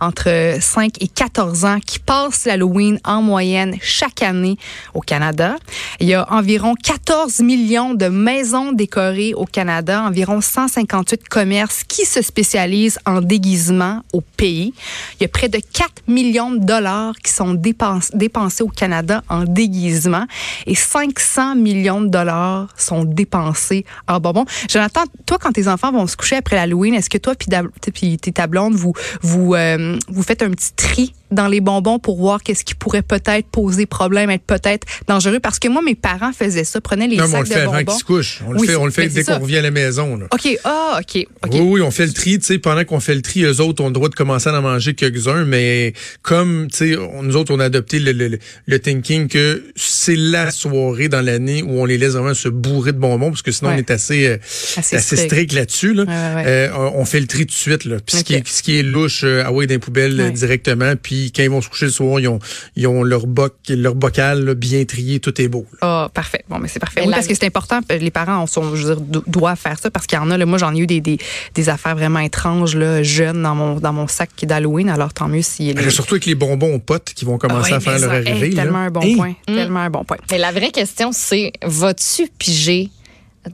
entre 0.02 0.58
5 0.60 1.02
et 1.02 1.08
14 1.08 1.64
ans 1.64 1.80
qui 1.80 2.00
passent 2.00 2.46
l'Halloween 2.46 3.00
en 3.06 3.22
moyenne 3.22 3.78
chaque 3.82 4.22
année 4.22 4.58
au 4.94 5.00
Canada. 5.00 5.56
Il 6.00 6.08
y 6.08 6.14
a 6.16 6.30
environ 6.32 6.74
14 6.76 7.40
millions 7.40 7.94
de 7.94 8.08
maisons 8.08 8.74
décorées 8.74 9.34
au 9.34 9.46
Canada, 9.46 10.04
environ 10.04 10.42
158 10.42 11.30
commerces 11.30 11.84
qui 11.84 12.06
se 12.06 12.22
spécialisent 12.22 13.00
en 13.06 13.22
déguisement 13.22 14.02
au 14.12 14.22
pays. 14.22 14.74
Il 15.20 15.24
y 15.24 15.26
a 15.26 15.30
près 15.30 15.48
de 15.48 15.60
4 15.60 16.04
millions 16.08 16.52
de 16.52 16.66
dollars 16.66 17.14
qui 17.24 17.32
sont 17.32 17.54
dépens- 17.54 18.10
dépensés 18.14 18.64
au 18.64 18.70
Canada 18.70 19.24
en 19.30 19.44
déguisement 19.44 20.26
et 20.66 20.76
500 20.76 21.56
millions 21.56 22.02
de 22.02 22.10
dollars 22.10 22.68
sont 22.76 23.06
dépensés 23.06 23.86
en 24.08 24.20
bonbons. 24.20 24.46
Jonathan, 24.70 25.02
toi, 25.26 25.38
quand 25.40 25.52
tes 25.52 25.68
enfants 25.68 25.92
vont 25.92 26.08
se 26.08 26.18
coucher 26.18 26.38
après 26.38 26.56
l'Halloween, 26.56 26.96
est-ce 26.96 27.10
que 27.10 27.18
toi 27.18 27.36
puis 27.36 28.18
tes 28.18 28.32
blonde, 28.48 28.74
vous 28.74 28.94
vous 29.22 29.54
euh, 29.54 29.91
vous 30.08 30.24
faites 30.24 30.42
un 30.42 30.50
petit 30.52 30.74
tri 30.76 31.14
dans 31.32 31.48
les 31.48 31.62
bonbons 31.62 31.98
pour 31.98 32.18
voir 32.18 32.44
qu'est-ce 32.44 32.66
qui 32.66 32.76
pourrait 32.76 33.02
peut-être 33.04 33.48
poser 33.48 33.86
problème, 33.86 34.30
être 34.30 34.44
peut-être 34.44 34.86
dangereux. 35.08 35.40
Parce 35.40 35.60
que 35.60 35.70
moi, 35.70 35.82
mes 35.82 35.96
parents 35.96 36.34
faisaient 36.34 36.66
ça, 36.66 36.82
prenaient 36.82 37.08
les 37.08 37.16
non, 37.18 37.28
sacs 37.28 37.36
on 37.36 37.40
le 37.40 37.46
fait 37.46 37.56
de 37.56 37.60
avant 37.62 37.72
bonbons. 37.72 37.86
qu'ils 37.92 38.00
se 38.00 38.04
couchent. 38.04 38.42
On 38.46 38.52
le 38.52 38.60
Oui, 38.60 38.68
fait, 38.68 38.76
on 38.76 38.86
le 38.86 38.92
fait 38.92 39.08
dès 39.08 39.24
qu'on 39.24 39.40
revient 39.40 39.58
à 39.58 39.62
la 39.62 39.72
maison. 39.72 40.18
Là. 40.18 40.26
OK, 40.34 40.58
ah, 40.66 41.00
OK. 41.00 41.26
Oui, 41.52 41.60
oui, 41.62 41.82
on 41.82 41.92
fait 41.92 42.06
le 42.06 42.12
tri, 42.14 42.38
sais, 42.42 42.58
pendant 42.60 42.84
qu'on 42.84 43.00
fait 43.00 43.16
le 43.16 43.22
tri, 43.22 43.44
eux 43.44 43.62
autres 43.62 43.82
ont 43.82 43.88
le 43.88 43.94
droit 43.94 44.10
de 44.10 44.16
commencer 44.16 44.50
à 44.50 44.58
en 44.58 44.62
manger 44.62 44.94
quelques-uns, 44.94 45.46
mais 45.46 45.94
comme, 46.22 46.68
tu 46.70 46.78
sais, 46.78 46.98
on- 46.98 47.24
nous 47.24 47.36
autres, 47.38 47.54
on 47.54 47.60
a 47.60 47.66
adopté 47.66 48.00
le, 48.00 48.12
le, 48.12 48.28
le- 48.28 48.40
le 48.66 48.80
thinking 48.80 49.28
que 49.30 49.64
c'est 50.04 50.16
la 50.16 50.52
soirée 50.52 51.10
dans 51.10 51.22
l'année 51.22 51.62
où 51.64 51.80
on 51.80 51.86
les 51.86 51.98
laisse 51.98 52.14
vraiment 52.14 52.34
se 52.34 52.50
bourrer 52.50 52.92
de 52.92 52.98
bonbons, 52.98 53.30
parce 53.30 53.42
que 53.42 53.52
sinon, 53.52 53.70
Ouais. 53.72 53.76
on 53.78 53.80
est 53.80 53.92
assez, 53.92 54.26
euh, 54.28 54.38
Assez 54.78 54.96
assez 54.96 55.16
strict. 55.16 55.32
strict 55.32 55.54
là-dessus, 55.54 55.94
là. 55.94 56.04
Ouais, 56.04 56.10
ouais, 56.10 56.36
ouais. 56.36 56.44
Euh, 56.48 56.90
on 56.96 57.06
fait 57.06 57.20
le 57.20 57.28
tri 57.28 57.40
tout 57.46 57.54
de 57.54 57.60
suite, 57.60 57.86
là. 57.86 57.98
Puis 58.06 58.18
ce, 58.18 58.24
qui 58.24 58.34
est, 58.34 58.48
ce 58.48 58.64
qui 58.64 58.78
est 58.80 58.84
louche, 58.84 59.22
euh, 59.24 59.44
ah 59.46 59.52
ouais, 59.52 59.68
dans 59.68 59.74
les 59.76 59.80
poubelles 59.80 60.20
euh, 60.20 60.24
Ouais. 60.26 60.32
directement, 60.32 60.94
puis 61.02 61.32
quand 61.36 61.44
ils 61.44 61.50
vont 61.50 61.62
se 61.62 61.70
coucher 61.70 61.86
le 61.86 61.92
soir, 61.92 62.20
ils 62.20 62.28
ont, 62.28 62.40
ils 62.76 62.88
ont 62.88 63.04
leur 63.04 63.28
boc, 63.28 63.56
leur 63.70 63.96
bocal 63.96 64.44
là, 64.44 64.54
bien 64.56 64.84
trié, 64.86 65.20
tout 65.20 65.40
est 65.42 65.48
beau. 65.48 65.66
Ah, 65.82 66.10
parfait. 66.14 66.44
Bon, 66.50 66.58
mais 66.60 66.68
c'est 66.68 66.80
parfait. 66.80 67.02
Oui, 67.02 67.08
la- 67.10 67.18
parce 67.18 67.28
que 67.28 67.36
c'est 67.36 67.46
important. 67.46 67.80
Les 67.90 68.12
parents 68.12 68.46
sont, 68.48 68.76
je 68.76 68.88
veux 68.88 68.96
dire, 68.96 69.02
do- 69.02 69.24
doivent 69.28 69.58
faire 69.60 69.78
ça 69.80 69.92
parce 69.92 70.08
qu'il 70.08 70.18
y 70.18 70.22
en 70.22 70.32
a. 70.32 70.38
Là, 70.38 70.46
moi, 70.46 70.58
j'en 70.58 70.74
ai 70.76 70.80
eu 70.80 70.88
des, 70.88 71.02
des, 71.02 71.18
des 71.54 71.70
affaires 71.70 71.96
vraiment 71.96 72.20
étranges, 72.20 72.76
là, 72.76 73.04
jeunes 73.04 73.44
dans 73.44 73.56
mon, 73.56 73.80
dans 73.80 73.94
mon 73.94 74.08
sac 74.08 74.30
d'Halloween. 74.44 74.90
Alors, 74.90 75.14
tant 75.14 75.28
mieux 75.28 75.42
si. 75.42 75.74
Mais 75.76 75.90
surtout 75.90 76.16
avec 76.16 76.26
les 76.26 76.36
bonbons 76.36 76.74
aux 76.76 76.80
potes 76.80 77.12
qui 77.16 77.26
vont 77.26 77.38
commencer 77.38 77.72
Ah 77.74 77.78
à 77.78 77.80
faire 77.80 78.00
leur 78.00 78.10
ça, 78.10 78.16
arrivée. 78.16 78.48
hey, 78.48 78.56
tellement 78.56 78.80
un 78.80 78.90
bon 78.92 79.02
Hey, 79.02 79.16
point. 79.16 79.34
Tellement 79.46 79.80
un 79.82 79.90
bon 79.92 80.04
point. 80.04 80.18
Mais 80.32 80.38
la 80.38 80.52
vraie 80.52 80.72
question, 80.72 81.12
c'est 81.12 81.52
vas-tu 81.64 82.28
piger 82.40 82.90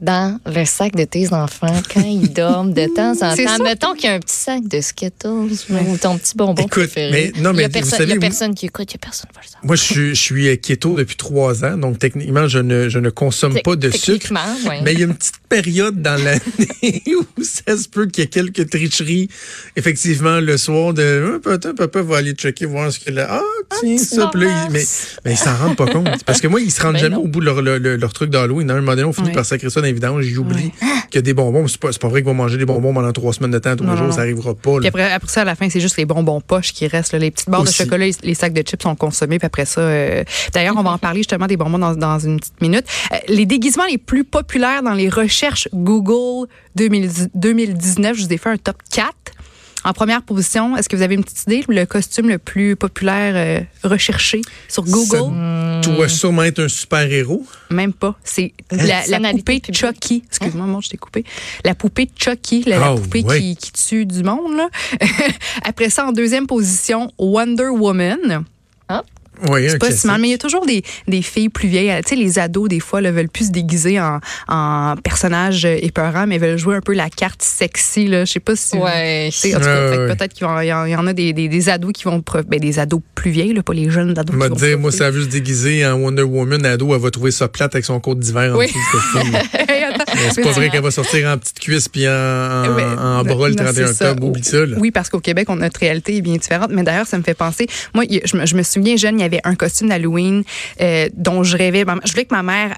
dans 0.02 0.38
le 0.44 0.66
sac 0.66 0.94
de 0.94 1.04
tes 1.04 1.32
enfants 1.32 1.80
quand 1.94 2.02
ils 2.02 2.30
dorment 2.34 2.74
de 2.74 2.86
temps 2.94 3.12
en 3.22 3.34
temps? 3.34 3.64
Mettons 3.64 3.94
qu'il 3.94 4.04
y 4.04 4.12
a 4.12 4.16
un 4.16 4.20
petit 4.20 4.36
sac 4.36 4.68
de 4.68 4.82
Skittles 4.82 5.26
ou 5.70 5.96
ton 5.96 6.18
petit 6.18 6.36
bonbon 6.36 6.60
Écoute, 6.60 6.70
préféré. 6.90 7.32
mais- 7.34 7.40
non, 7.40 7.52
il 7.52 7.56
mais 7.56 7.64
a 7.64 7.82
savez, 7.82 8.04
il 8.04 8.08
y 8.10 8.12
a 8.12 8.14
moi- 8.16 8.20
personne 8.20 8.54
qui 8.54 8.66
écoute, 8.66 8.90
il 8.90 8.94
y 8.94 8.96
a 8.96 8.98
personne 8.98 9.30
qui 9.30 9.36
va 9.36 9.40
le 9.42 9.46
savoir. 9.46 9.64
Moi, 9.64 9.76
je 9.76 9.82
suis, 9.82 10.08
je 10.14 10.20
suis 10.20 10.60
keto 10.60 10.94
depuis 10.94 11.16
trois 11.16 11.64
ans, 11.64 11.78
donc 11.78 11.98
techniquement, 11.98 12.46
je 12.48 12.58
ne, 12.58 12.90
je 12.90 12.98
ne 12.98 13.08
consomme 13.08 13.58
pas 13.64 13.76
de 13.76 13.90
sucre. 13.90 14.30
Ouais. 14.68 14.80
Mais 14.82 14.92
il 14.92 14.98
y 14.98 15.02
a 15.02 15.06
une 15.06 15.14
petite 15.14 15.36
période 15.48 16.00
dans 16.02 16.22
l'année 16.22 17.02
où 17.36 17.42
ça 17.42 17.76
se 17.76 17.88
peut 17.88 18.06
qu'il 18.06 18.24
y 18.24 18.26
ait 18.26 18.30
quelques 18.30 18.68
tricheries. 18.70 19.28
Effectivement, 19.76 20.40
le 20.40 20.56
soir 20.56 20.92
de 20.94 21.34
Ah, 21.36 21.38
peut-être 21.42 21.72
papa 21.72 22.02
va 22.02 22.18
aller 22.18 22.32
checker 22.32 22.66
voir 22.66 22.92
ce 22.92 22.98
qu'il 22.98 23.18
a. 23.18 23.26
Ah, 23.30 23.42
tiens, 23.80 23.96
petit 23.96 24.04
ça. 24.04 24.28
Puis 24.32 24.42
là, 24.44 24.64
il- 24.66 24.72
mais, 24.72 24.84
mais 25.24 25.32
ils 25.32 25.36
s'en 25.36 25.54
rendent 25.56 25.76
pas 25.76 25.86
compte. 25.86 26.08
Parce 26.26 26.40
que 26.40 26.48
moi, 26.48 26.60
ils 26.60 26.70
se 26.72 26.80
rendent 26.82 26.94
Ben 26.94 26.98
jamais 27.00 27.16
non. 27.16 27.22
au 27.22 27.28
bout 27.28 27.40
de 27.40 27.44
leur, 27.46 27.62
leur, 27.62 27.78
leur- 27.78 28.12
truc 28.12 28.30
d'Halloween. 28.30 28.70
À 28.70 28.74
un 28.74 28.76
moment 28.80 28.92
donné, 28.92 29.04
on 29.04 29.12
finit 29.12 29.28
Ouais. 29.28 29.34
par 29.34 29.44
sacrer 29.44 29.70
ça 29.70 29.80
dans 29.80 29.86
les 29.86 29.92
vidanges. 29.92 30.24
J'oublie 30.24 30.72
qu'il 31.10 31.14
y 31.16 31.18
a 31.18 31.22
des 31.22 31.34
bonbons. 31.34 31.66
C'est 31.68 31.78
pas, 31.80 31.92
c'est 31.92 32.00
pas 32.00 32.08
vrai 32.08 32.20
qu'ils 32.20 32.26
vont 32.28 32.34
manger 32.34 32.56
des 32.56 32.64
bonbons 32.64 32.92
pendant 32.94 33.12
trois 33.12 33.32
semaines 33.32 33.50
de 33.50 33.58
temps, 33.58 33.76
tous 33.76 33.84
les 33.84 33.96
jours. 33.96 34.12
Ça 34.12 34.20
arrivera 34.22 34.54
pas. 34.54 34.72
là. 34.72 34.78
Puis 34.80 34.88
après, 34.88 35.12
après 35.12 35.28
ça, 35.30 35.42
à 35.42 35.44
la 35.44 35.54
fin, 35.54 35.68
c'est 35.70 35.80
juste 35.80 35.96
les 35.96 36.04
bonbons 36.04 36.40
poches 36.40 36.72
qui 36.72 36.86
restent. 36.86 37.12
là. 37.12 37.18
Les 37.18 37.30
petites 37.30 37.48
barres 37.50 37.62
Aussi. 37.62 37.72
de 37.78 37.84
chocolat, 37.84 38.06
les, 38.06 38.14
les 38.22 38.34
sacs 38.34 38.52
de 38.52 38.62
chips 38.62 38.82
sont 38.82 38.94
consommés. 38.96 39.38
Puis 39.38 39.46
après 39.46 39.64
ça, 39.66 39.80
euh, 39.80 40.24
d'ailleurs, 40.52 40.74
on 40.76 40.82
va 40.82 40.90
en 40.90 40.98
parler 40.98 41.20
justement 41.20 41.46
des 41.46 41.56
bonbons 41.56 41.78
dans, 41.78 41.94
dans 41.94 42.18
une 42.18 42.38
petite 42.40 42.60
minute. 42.60 42.84
Euh, 43.12 43.16
les 43.28 43.46
déguisements 43.46 43.86
les 43.90 43.98
plus 43.98 44.24
populaires 44.24 44.82
dans 44.82 44.94
les 44.94 45.08
recherches 45.08 45.37
Google 45.72 46.48
2010 46.76 47.28
2019, 47.34 48.16
je 48.16 48.26
vous 48.26 48.32
ai 48.32 48.38
fait 48.38 48.50
un 48.50 48.56
top 48.56 48.76
4. 48.92 49.12
En 49.84 49.92
première 49.92 50.22
position, 50.22 50.76
est-ce 50.76 50.88
que 50.88 50.96
vous 50.96 51.02
avez 51.02 51.14
une 51.14 51.22
petite 51.22 51.44
idée? 51.44 51.64
Le 51.68 51.84
costume 51.86 52.28
le 52.28 52.38
plus 52.38 52.74
populaire 52.74 53.34
euh, 53.36 53.88
recherché 53.88 54.40
sur 54.68 54.82
Google? 54.82 55.32
Ça 55.84 55.90
doit 55.92 56.08
sûrement 56.08 56.42
être 56.42 56.58
un 56.58 56.68
super-héros. 56.68 57.46
Même 57.70 57.92
pas. 57.92 58.16
C'est 58.24 58.52
Hein? 58.72 58.76
la, 59.08 59.20
poupée 59.30 59.60
publique. 59.60 59.74
Chucky. 59.74 60.24
Excuse-moi, 60.26 60.66
moi, 60.66 60.80
je 60.82 60.88
t'ai 60.90 60.96
coupé. 60.96 61.24
La 61.64 61.74
poupée 61.76 62.10
Chucky, 62.18 62.64
la, 62.66 62.78
la 62.80 62.86
Ah, 62.88 62.94
poupée 62.96 63.22
ouais. 63.22 63.38
qui, 63.40 63.56
qui 63.56 63.72
tue 63.72 64.04
du 64.04 64.24
monde. 64.24 64.56
Là. 64.56 64.68
Après 65.62 65.90
ça, 65.90 66.06
en 66.08 66.12
deuxième 66.12 66.48
position, 66.48 67.10
Wonder 67.16 67.68
Woman. 67.68 68.44
Oui, 69.48 69.68
C'est 69.68 69.78
pas 69.78 69.90
si 69.90 70.06
mal, 70.06 70.20
mais 70.20 70.28
il 70.28 70.30
y 70.32 70.34
a 70.34 70.38
toujours 70.38 70.66
des, 70.66 70.82
des 71.06 71.22
filles 71.22 71.48
plus 71.48 71.68
vieilles. 71.68 71.92
Tu 72.02 72.10
sais, 72.10 72.16
les 72.16 72.38
ados, 72.38 72.68
des 72.68 72.80
fois, 72.80 73.00
là, 73.00 73.10
veulent 73.12 73.28
plus 73.28 73.46
se 73.48 73.52
déguiser 73.52 74.00
en, 74.00 74.20
en 74.48 74.94
personnage 74.96 75.64
épeurant, 75.64 76.26
mais 76.26 76.38
veulent 76.38 76.58
jouer 76.58 76.76
un 76.76 76.80
peu 76.80 76.92
la 76.94 77.08
carte 77.10 77.42
sexy. 77.42 78.06
Là. 78.06 78.24
Je 78.24 78.32
sais 78.32 78.40
pas 78.40 78.56
si... 78.56 78.76
Ouais. 78.76 79.28
Tu 79.30 79.38
sais, 79.38 79.54
en 79.54 79.58
tout 79.60 79.64
cas, 79.64 79.68
Ouais, 79.78 79.90
fait 79.90 79.96
que 79.96 80.00
ouais. 80.08 80.16
peut-être 80.16 80.32
qu'il 80.34 80.46
y, 80.46 80.66
y 80.90 80.96
en 80.96 81.06
a 81.06 81.12
des, 81.12 81.32
des, 81.32 81.48
des 81.48 81.68
ados 81.68 81.92
qui 81.92 82.04
vont... 82.04 82.20
pro- 82.20 82.42
Ben, 82.46 82.58
des 82.60 82.78
ados 82.78 83.00
plus 83.14 83.30
vieilles, 83.30 83.52
là, 83.54 83.62
pas 83.62 83.74
les 83.74 83.90
jeunes 83.90 84.10
ados 84.18 84.24
On 84.28 84.32
qui 84.32 84.38
va 84.38 84.48
vont 84.48 84.54
dire, 84.56 84.78
moi, 84.78 84.90
ça 84.92 85.06
a 85.06 85.10
vu 85.10 85.22
se 85.22 85.28
déguiser 85.28 85.86
en 85.86 85.94
Wonder 85.94 86.22
Woman 86.22 86.64
ado, 86.66 86.94
elle 86.94 87.00
va 87.00 87.10
trouver 87.10 87.30
ça 87.30 87.48
plate 87.48 87.74
avec 87.74 87.84
son 87.84 88.00
côte 88.00 88.18
d'hiver 88.20 88.54
en 88.54 88.58
Oui. 88.58 88.66
dessous 88.66 88.78
costume. 88.92 89.38
C'est 90.34 90.42
pas 90.42 90.50
vrai 90.52 90.70
qu'elle 90.70 90.82
va 90.82 90.90
sortir 90.90 91.28
en 91.28 91.38
petite 91.38 91.58
cuisse 91.60 91.88
puis 91.88 92.08
en, 92.08 92.12
en, 92.12 92.74
Mais- 92.74 92.84
en 92.84 93.22
bras 93.24 93.48
le 93.48 93.54
non, 93.54 93.64
31 93.64 93.72
c'est 93.72 93.94
ça. 93.94 94.10
octobre. 94.10 94.26
Oublie 94.28 94.44
ça, 94.44 94.64
là. 94.66 94.76
Oui, 94.78 94.90
parce 94.90 95.08
qu'au 95.08 95.20
Québec, 95.20 95.48
on- 95.50 95.56
notre 95.56 95.80
réalité 95.80 96.16
est 96.16 96.20
bien 96.22 96.36
différente. 96.36 96.70
Mais 96.72 96.82
d'ailleurs, 96.82 97.06
ça 97.06 97.18
me 97.18 97.22
fait 97.22 97.34
penser. 97.34 97.66
Moi, 97.94 98.04
me, 98.34 98.46
je 98.46 98.56
me 98.56 98.62
souviens 98.62 98.96
jeune, 98.96 99.18
il 99.18 99.22
y 99.22 99.24
avait 99.28 99.40
un 99.44 99.54
costume 99.54 99.88
d'Halloween 99.88 100.42
euh, 100.80 101.08
dont 101.14 101.42
je 101.42 101.56
rêvais. 101.56 101.84
Je 102.04 102.12
voulais 102.12 102.24
que 102.24 102.34
ma 102.34 102.42
mère 102.42 102.76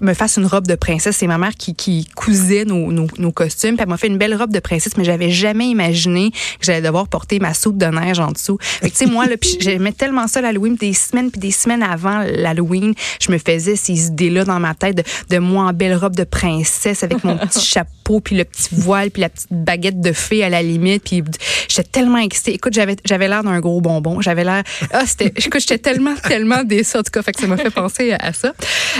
me 0.00 0.14
fasse 0.14 0.36
une 0.36 0.46
robe 0.46 0.66
de 0.66 0.74
princesse. 0.74 1.16
C'est 1.16 1.26
ma 1.26 1.38
mère 1.38 1.54
qui, 1.56 1.74
qui 1.74 2.06
cousait 2.14 2.64
nos, 2.64 2.92
nos, 2.92 3.06
nos 3.18 3.32
costumes. 3.32 3.76
Puis 3.76 3.82
elle 3.82 3.88
m'a 3.88 3.96
fait 3.96 4.06
une 4.08 4.18
belle 4.18 4.34
robe 4.34 4.52
de 4.52 4.60
princesse, 4.60 4.96
mais 4.96 5.04
j'avais 5.04 5.30
jamais 5.30 5.68
imaginé 5.68 6.30
que 6.30 6.66
j'allais 6.66 6.82
devoir 6.82 7.08
porter 7.08 7.38
ma 7.38 7.54
soupe 7.54 7.78
de 7.78 7.86
neige 7.86 8.18
en 8.18 8.32
dessous. 8.32 8.58
Fait 8.60 8.90
que, 8.90 8.96
tu 8.96 9.04
sais, 9.04 9.10
moi, 9.10 9.26
là, 9.26 9.36
j'aimais 9.60 9.92
tellement 9.92 10.26
ça 10.28 10.40
l'Halloween. 10.40 10.76
Des 10.76 10.92
semaines 10.92 11.30
puis 11.30 11.40
des 11.40 11.50
semaines 11.50 11.82
avant 11.82 12.24
l'Halloween, 12.24 12.94
je 13.20 13.32
me 13.32 13.38
faisais 13.38 13.76
ces 13.76 14.06
idées-là 14.06 14.44
dans 14.44 14.60
ma 14.60 14.74
tête 14.74 14.96
de, 14.96 15.02
de 15.30 15.38
moi 15.38 15.64
en 15.64 15.72
belle 15.72 15.94
robe 15.94 16.16
de 16.16 16.24
princesse 16.24 17.02
avec 17.02 17.24
mon 17.24 17.36
petit 17.48 17.64
chapeau 17.64 17.97
puis 18.20 18.36
le 18.36 18.44
petit 18.44 18.68
voile 18.72 19.10
puis 19.10 19.22
la 19.22 19.28
petite 19.28 19.52
baguette 19.52 20.00
de 20.00 20.12
fée 20.12 20.42
à 20.42 20.48
la 20.48 20.62
limite 20.62 21.04
puis 21.04 21.22
j'étais 21.68 21.88
tellement 21.88 22.18
excitée. 22.18 22.54
Écoute 22.54 22.72
j'avais 22.72 23.28
l'air 23.28 23.44
d'un 23.44 23.60
gros 23.60 23.80
bonbon. 23.80 24.20
J'avais 24.20 24.44
l'air 24.44 24.62
ah 24.92 25.06
c'était 25.06 25.32
écoute 25.36 25.60
j'étais 25.60 25.78
tellement 25.78 26.14
tellement 26.28 26.64
déçue 26.64 26.96
en 26.96 27.02
tout 27.02 27.10
cas 27.12 27.22
fait 27.22 27.32
que 27.32 27.40
ça 27.40 27.46
m'a 27.46 27.56
fait 27.56 27.70
penser 27.70 28.12
à 28.12 28.32
ça. 28.32 28.52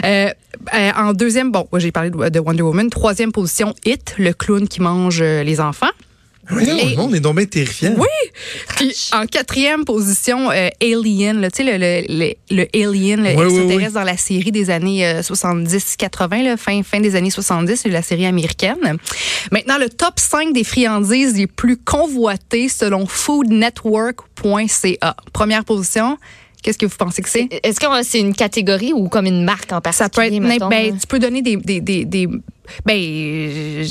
Euh, 0.05 0.31
euh, 0.75 0.91
en 0.97 1.12
deuxième 1.12 1.50
bon 1.50 1.67
j'ai 1.77 1.93
parlé 1.93 2.11
de, 2.11 2.29
de 2.29 2.38
Wonder 2.38 2.62
Woman. 2.62 2.91
Troisième 2.91 3.33
position 3.33 3.75
It 3.85 4.15
le 4.19 4.33
clown 4.33 4.69
qui 4.69 4.81
mange 4.81 5.21
euh, 5.23 5.43
les 5.43 5.61
enfants 5.61 5.91
Oui, 6.50 6.64
Et- 6.69 6.90
le 6.90 6.97
monde 6.97 7.14
est 7.14 7.21
donc 7.21 7.49
terrifiant. 7.50 7.95
Oui. 7.99 8.07
Puis 8.76 9.11
en 9.12 9.26
quatrième 9.26 9.85
position, 9.85 10.50
euh, 10.50 10.69
Alien, 10.83 11.40
là, 11.40 11.50
tu 11.50 11.62
sais, 11.64 11.64
le, 11.64 11.76
le, 11.78 12.02
le, 12.09 12.35
le 12.50 12.67
Alien, 12.75 13.23
le 13.23 13.31
Oui, 13.31 13.35
oui, 13.37 13.45
extraterrestre 13.45 13.88
oui. 13.88 13.93
dans 13.95 14.02
la 14.05 14.17
série 14.17 14.50
des 14.52 14.71
années 14.71 15.07
euh, 15.07 15.21
70-80, 15.21 16.43
là, 16.45 16.57
fin, 16.57 16.83
fin 16.83 17.00
des 17.00 17.14
années 17.17 17.31
70, 17.31 17.76
c'est 17.83 17.88
la 17.90 18.00
série 18.02 18.25
américaine. 18.26 18.97
Maintenant, 19.52 19.76
le 19.78 19.88
top 19.90 20.14
5 20.19 20.52
des 20.55 20.64
friandises 20.64 21.37
les 21.37 21.47
plus 21.47 21.76
convoitées 21.76 22.69
selon 22.69 23.07
foodnetwork.ca. 23.07 25.17
Première 25.33 25.64
position, 25.64 26.19
qu'est-ce 26.62 26.78
que 26.78 26.87
vous 26.87 26.97
pensez 26.97 27.23
que 27.23 27.28
c'est? 27.28 27.49
Est-ce 27.62 27.81
que 27.81 27.87
c'est 28.02 28.21
une 28.21 28.35
catégorie 28.35 28.93
ou 28.93 29.09
comme 29.09 29.26
une 29.26 29.45
marque 29.45 29.73
en 29.73 29.81
particulier? 29.81 30.05
Ça 30.05 30.09
peut 30.09 30.23
être, 30.23 30.40
mettons, 30.43 30.69
ben, 30.69 30.97
tu 30.99 31.07
peux 31.07 31.19
donner 31.19 31.43
des, 31.43 31.57
des, 31.57 31.81
des, 31.81 32.05
des 32.05 32.26
ben, 32.85 32.97
euh, 32.97 33.85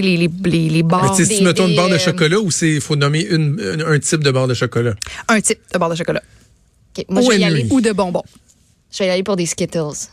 les, 0.00 0.16
les, 0.16 0.28
les, 0.44 0.68
les 0.68 0.82
Mais 0.82 0.82
barres, 0.82 1.16
si 1.16 1.26
tu 1.28 1.38
des- 1.38 1.44
mettons 1.44 1.68
une 1.68 1.76
barre 1.76 1.88
de 1.90 1.98
chocolat 1.98 2.38
ou 2.40 2.50
c'est 2.50 2.80
faut 2.80 2.96
nommer 2.96 3.22
une, 3.22 3.60
un, 3.60 3.92
un 3.92 3.98
type 3.98 4.22
de 4.24 4.30
barre 4.30 4.48
de 4.48 4.54
chocolat? 4.54 4.94
un 5.28 5.40
type 5.40 5.58
de 5.72 5.78
barre 5.78 5.90
de 5.90 5.94
chocolat. 5.96 6.22
OK, 6.96 7.04
Moi, 7.08 7.22
je 7.22 7.28
vais, 7.28 7.38
y 7.40 7.44
aller, 7.44 7.66
Ou 7.70 7.80
de 7.80 7.92
bonbons. 7.92 8.22
je 8.92 8.98
vais 8.98 9.06
y 9.06 9.10
aller 9.10 9.22
pour 9.22 9.36
des 9.36 9.46
Skittles. 9.46 10.08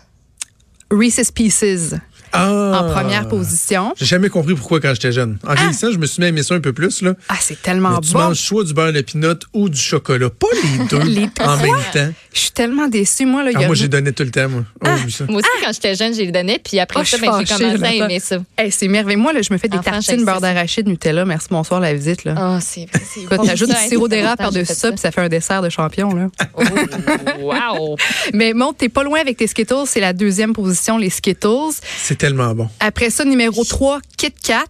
Reese's 0.90 1.32
Pieces. 1.32 1.94
Ah! 2.34 2.82
en 2.86 2.92
première 2.92 3.28
position. 3.28 3.94
J'ai 3.98 4.06
jamais 4.06 4.30
compris 4.30 4.56
pourquoi 4.56 4.80
quand 4.80 4.94
j'étais 4.94 5.12
jeune. 5.12 5.38
En 5.48 5.54
vieillissant, 5.54 5.92
je 5.92 5.98
me 5.98 6.06
suis 6.06 6.20
mis 6.22 6.26
à 6.26 6.30
aimer 6.30 6.44
ça 6.44 6.56
un 6.56 6.60
peu 6.60 6.74
plus. 6.74 7.02
Là. 7.02 7.14
Ah, 7.30 7.36
c'est 7.40 7.62
tellement 7.62 7.92
Mais 7.92 8.02
tu 8.08 8.14
bon. 8.14 8.20
manges 8.20 8.38
soit 8.40 8.64
du 8.64 8.74
beurre 8.74 8.94
de 8.94 9.02
pinot 9.02 9.34
ou 9.54 9.70
du 9.70 9.80
chocolat. 9.80 10.30
Pas 10.30 10.48
les 10.64 10.86
deux 10.90 11.04
Les 11.04 11.30
en 11.42 11.58
même 11.58 11.72
temps. 11.94 12.10
Je 12.34 12.40
suis 12.40 12.52
tellement 12.52 12.88
déçue. 12.88 13.26
Moi, 13.26 13.44
là, 13.44 13.52
Ah, 13.56 13.62
y 13.62 13.64
a 13.64 13.68
moi, 13.68 13.76
j'ai 13.76 13.88
donné 13.88 14.12
tout 14.14 14.24
le 14.24 14.32
temps, 14.32 14.48
moi. 14.50 14.64
Oh, 14.86 14.88
ça. 15.10 15.26
Moi 15.28 15.38
aussi, 15.42 15.48
quand 15.64 15.72
j'étais 15.74 15.96
jeune, 15.96 16.14
j'ai 16.14 16.26
le 16.26 16.32
donné, 16.32 16.60
puis 16.64 16.80
après 16.80 17.02
Ah, 17.02 17.06
ça, 17.06 17.18
je 17.18 17.22
ben, 17.22 17.38
suis 17.38 17.46
j'ai 17.48 17.54
commencé 17.64 17.84
à 17.86 17.94
aimer 18.06 18.20
ça. 18.20 18.38
Hey, 18.58 18.72
c'est 18.72 18.88
merveilleux. 18.88 19.20
Moi, 19.20 19.34
là, 19.34 19.42
je 19.42 19.52
me 19.54 19.58
fais 19.58 19.68
des 19.68 19.78
Enfant, 19.78 19.92
tartines 19.92 20.24
beurre 20.26 20.42
d'arachide 20.42 20.88
Nutella. 20.88 21.26
Merci, 21.26 21.48
bonsoir, 21.52 21.80
la 21.82 21.94
visite. 21.94 22.24
Là. 22.24 22.36
Ah, 22.38 22.60
c'est 22.62 22.88
bon. 23.30 23.46
t'ajoutes 23.46 23.70
du 23.70 23.76
Ça, 23.76 23.82
sirop 23.88 24.08
d'érable 24.08 24.38
par-dessus 24.38 24.74
ça, 24.74 24.90
puis 24.90 25.00
ça 25.00 25.12
fait 25.12 25.22
un 25.22 25.30
dessert 25.30 25.62
de 25.62 25.70
champion. 25.70 26.14
Là. 26.16 26.28
Oh, 26.56 26.64
wow! 27.42 27.98
Mais 28.34 28.54
bon, 28.54 28.74
t'es 28.74 28.90
pas 28.90 29.04
loin 29.04 29.20
avec 29.20 29.38
tes 29.38 29.48
Skittles. 29.48 29.84
C'est 29.86 30.00
la 30.00 30.14
deuxième 30.14 30.54
position, 30.54 30.98
les 30.98 31.10
Skittles. 31.10 31.74
C'est 31.98 32.21
tellement 32.22 32.54
bon. 32.54 32.70
Après 32.80 33.10
ça, 33.10 33.26
numéro 33.26 33.64
3, 33.64 34.00
Kit 34.16 34.32
Kat. 34.32 34.66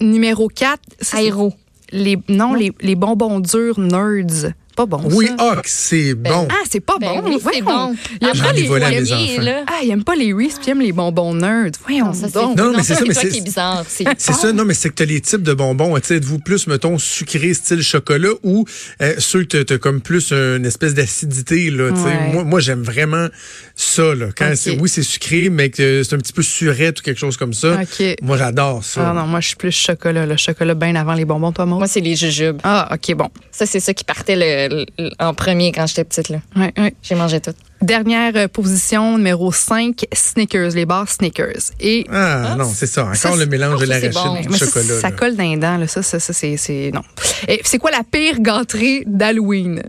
Numéro 0.00 0.48
4, 0.48 0.80
ça, 1.00 1.10
c'est 1.12 1.16
Aéro. 1.18 1.52
les, 1.92 2.18
non, 2.28 2.54
Les, 2.54 2.72
les 2.80 2.96
bonbons 2.96 3.38
durs 3.38 3.78
Nerds. 3.78 4.52
Pas 4.76 4.86
bon, 4.86 5.00
Oui, 5.10 5.26
ça. 5.26 5.34
ah, 5.38 5.62
c'est 5.64 6.14
bon. 6.14 6.48
Ah, 6.50 6.54
c'est 6.70 6.80
pas 6.80 6.94
Ben 7.00 7.20
bon. 7.20 7.28
oui, 7.28 7.38
c'est 7.52 7.60
bon. 7.62 7.94
Il 8.20 8.26
y 8.26 8.30
a 8.30 8.30
Après, 8.30 8.48
J'en 8.48 8.54
ai 8.54 8.60
les 8.62 8.66
volé 8.68 8.84
à 8.84 8.90
mes 8.90 8.96
poignets, 9.02 9.32
enfants. 9.34 9.42
là. 9.42 9.64
Ah, 9.66 9.80
il 9.84 9.90
aime 9.90 10.04
pas 10.04 10.14
les 10.14 10.32
Reese, 10.32 10.54
puis 10.54 10.66
il 10.66 10.70
aime 10.70 10.80
les 10.80 10.92
bonbons 10.92 11.34
Nerds. 11.34 11.72
Voyons 11.86 12.06
Non, 12.06 12.12
ça, 12.14 12.26
c'est 12.28 12.34
donc. 12.34 12.56
Non, 12.56 12.64
non, 12.72 12.72
mais 12.78 12.82
c'est 12.82 12.94
ça, 12.94 13.00
mais 13.06 13.12
toi 13.12 13.22
c'est- 13.22 13.28
qui 13.28 13.38
est 13.38 13.42
bizarre. 13.42 13.84
C'est 13.88 14.04
C'est 14.16 14.32
ça, 14.32 14.52
non, 14.52 14.64
mais 14.64 14.74
c'est 14.74 14.88
que 14.88 14.94
t'as 14.94 15.04
les 15.04 15.20
types 15.20 15.42
de 15.42 15.52
bonbons. 15.52 15.94
Tu 16.00 16.06
sais, 16.06 16.16
êtes-vous 16.16 16.38
plus, 16.38 16.66
mettons, 16.68 16.98
sucré 16.98 17.52
style 17.54 17.82
chocolat 17.82 18.30
ou 18.42 18.64
euh, 19.02 19.14
ceux 19.18 19.40
que 19.44 19.58
t'as- 19.58 19.64
t'as 19.64 19.78
comme 19.78 20.00
plus 20.00 20.32
une 20.32 20.64
espèce 20.64 20.94
d'acidité, 20.94 21.70
là. 21.70 21.90
tu 21.90 21.96
sais. 21.98 22.02
Ouais. 22.04 22.32
Moi, 22.32 22.44
moi 22.44 22.60
j'aime 22.60 22.82
vraiment 22.82 23.28
ça, 23.74 24.14
là. 24.14 24.26
Quand 24.36 24.48
Ok. 24.50 24.56
c'est, 24.56 24.78
oui, 24.78 24.88
c'est 24.88 25.02
sucré, 25.02 25.48
mais 25.50 25.70
que 25.70 26.02
c'est 26.02 26.14
un 26.14 26.18
petit 26.18 26.32
peu 26.32 26.42
surette 26.42 27.00
ou 27.00 27.02
quelque 27.02 27.18
chose 27.18 27.36
comme 27.36 27.52
ça. 27.54 27.78
OK. 27.82 28.16
Moi, 28.22 28.36
j'adore 28.38 28.84
ça. 28.84 29.10
Ah 29.10 29.12
non, 29.14 29.26
moi, 29.26 29.40
je 29.40 29.48
suis 29.48 29.56
plus 29.56 29.72
chocolat. 29.72 30.26
Le 30.26 30.36
chocolat 30.36 30.74
bien 30.74 30.94
avant 30.94 31.14
les 31.14 31.24
bonbons, 31.24 31.52
toi, 31.52 31.66
Maud? 31.66 31.78
Moi, 31.78 31.88
c'est 31.88 32.00
les 32.00 32.16
jujubes. 32.16 32.58
Ah, 32.64 32.88
OK, 32.94 33.14
bon. 33.16 33.28
Ça, 33.50 33.66
c'est 33.66 33.80
ça 33.80 33.92
qui 33.94 34.04
partait 34.04 34.36
le, 34.36 34.61
euh, 34.70 35.10
en 35.18 35.34
premier 35.34 35.72
quand 35.72 35.86
j'étais 35.86 36.04
petite. 36.04 36.28
Là. 36.28 36.38
Ouais, 36.56 36.72
ouais. 36.78 36.94
J'ai 37.02 37.14
mangé 37.14 37.40
tout. 37.40 37.52
Dernière 37.80 38.32
euh, 38.36 38.48
position, 38.48 39.16
numéro 39.18 39.50
5, 39.52 40.04
Snickers, 40.12 40.70
les 40.70 40.86
bars 40.86 41.08
Snickers. 41.08 41.72
Et 41.80 42.06
Ah, 42.10 42.54
non, 42.56 42.70
c'est 42.72 42.86
ça. 42.86 43.02
Encore 43.02 43.16
Ça, 43.16 43.36
le 43.36 43.46
mélange 43.46 43.80
de 43.80 43.86
l'arachide 43.86 44.12
bon. 44.14 44.36
et 44.36 44.46
du 44.46 44.52
ça, 44.56 44.66
chocolat. 44.66 45.00
ça 45.00 45.10
colle 45.10 45.36
dans 45.36 45.42
les 45.42 45.56
dents, 45.56 45.76
là. 45.78 45.86
Ça, 45.88 46.02
ça, 46.02 46.20
ça, 46.20 46.32
c'est, 46.32 46.56
c'est, 46.56 46.90
non. 46.94 47.02
Et 47.48 47.60
c'est 47.64 47.78
quoi 47.78 47.90
la 47.90 48.02
pire 48.04 48.40
gâterie 48.40 49.02
d'Halloween? 49.06 49.82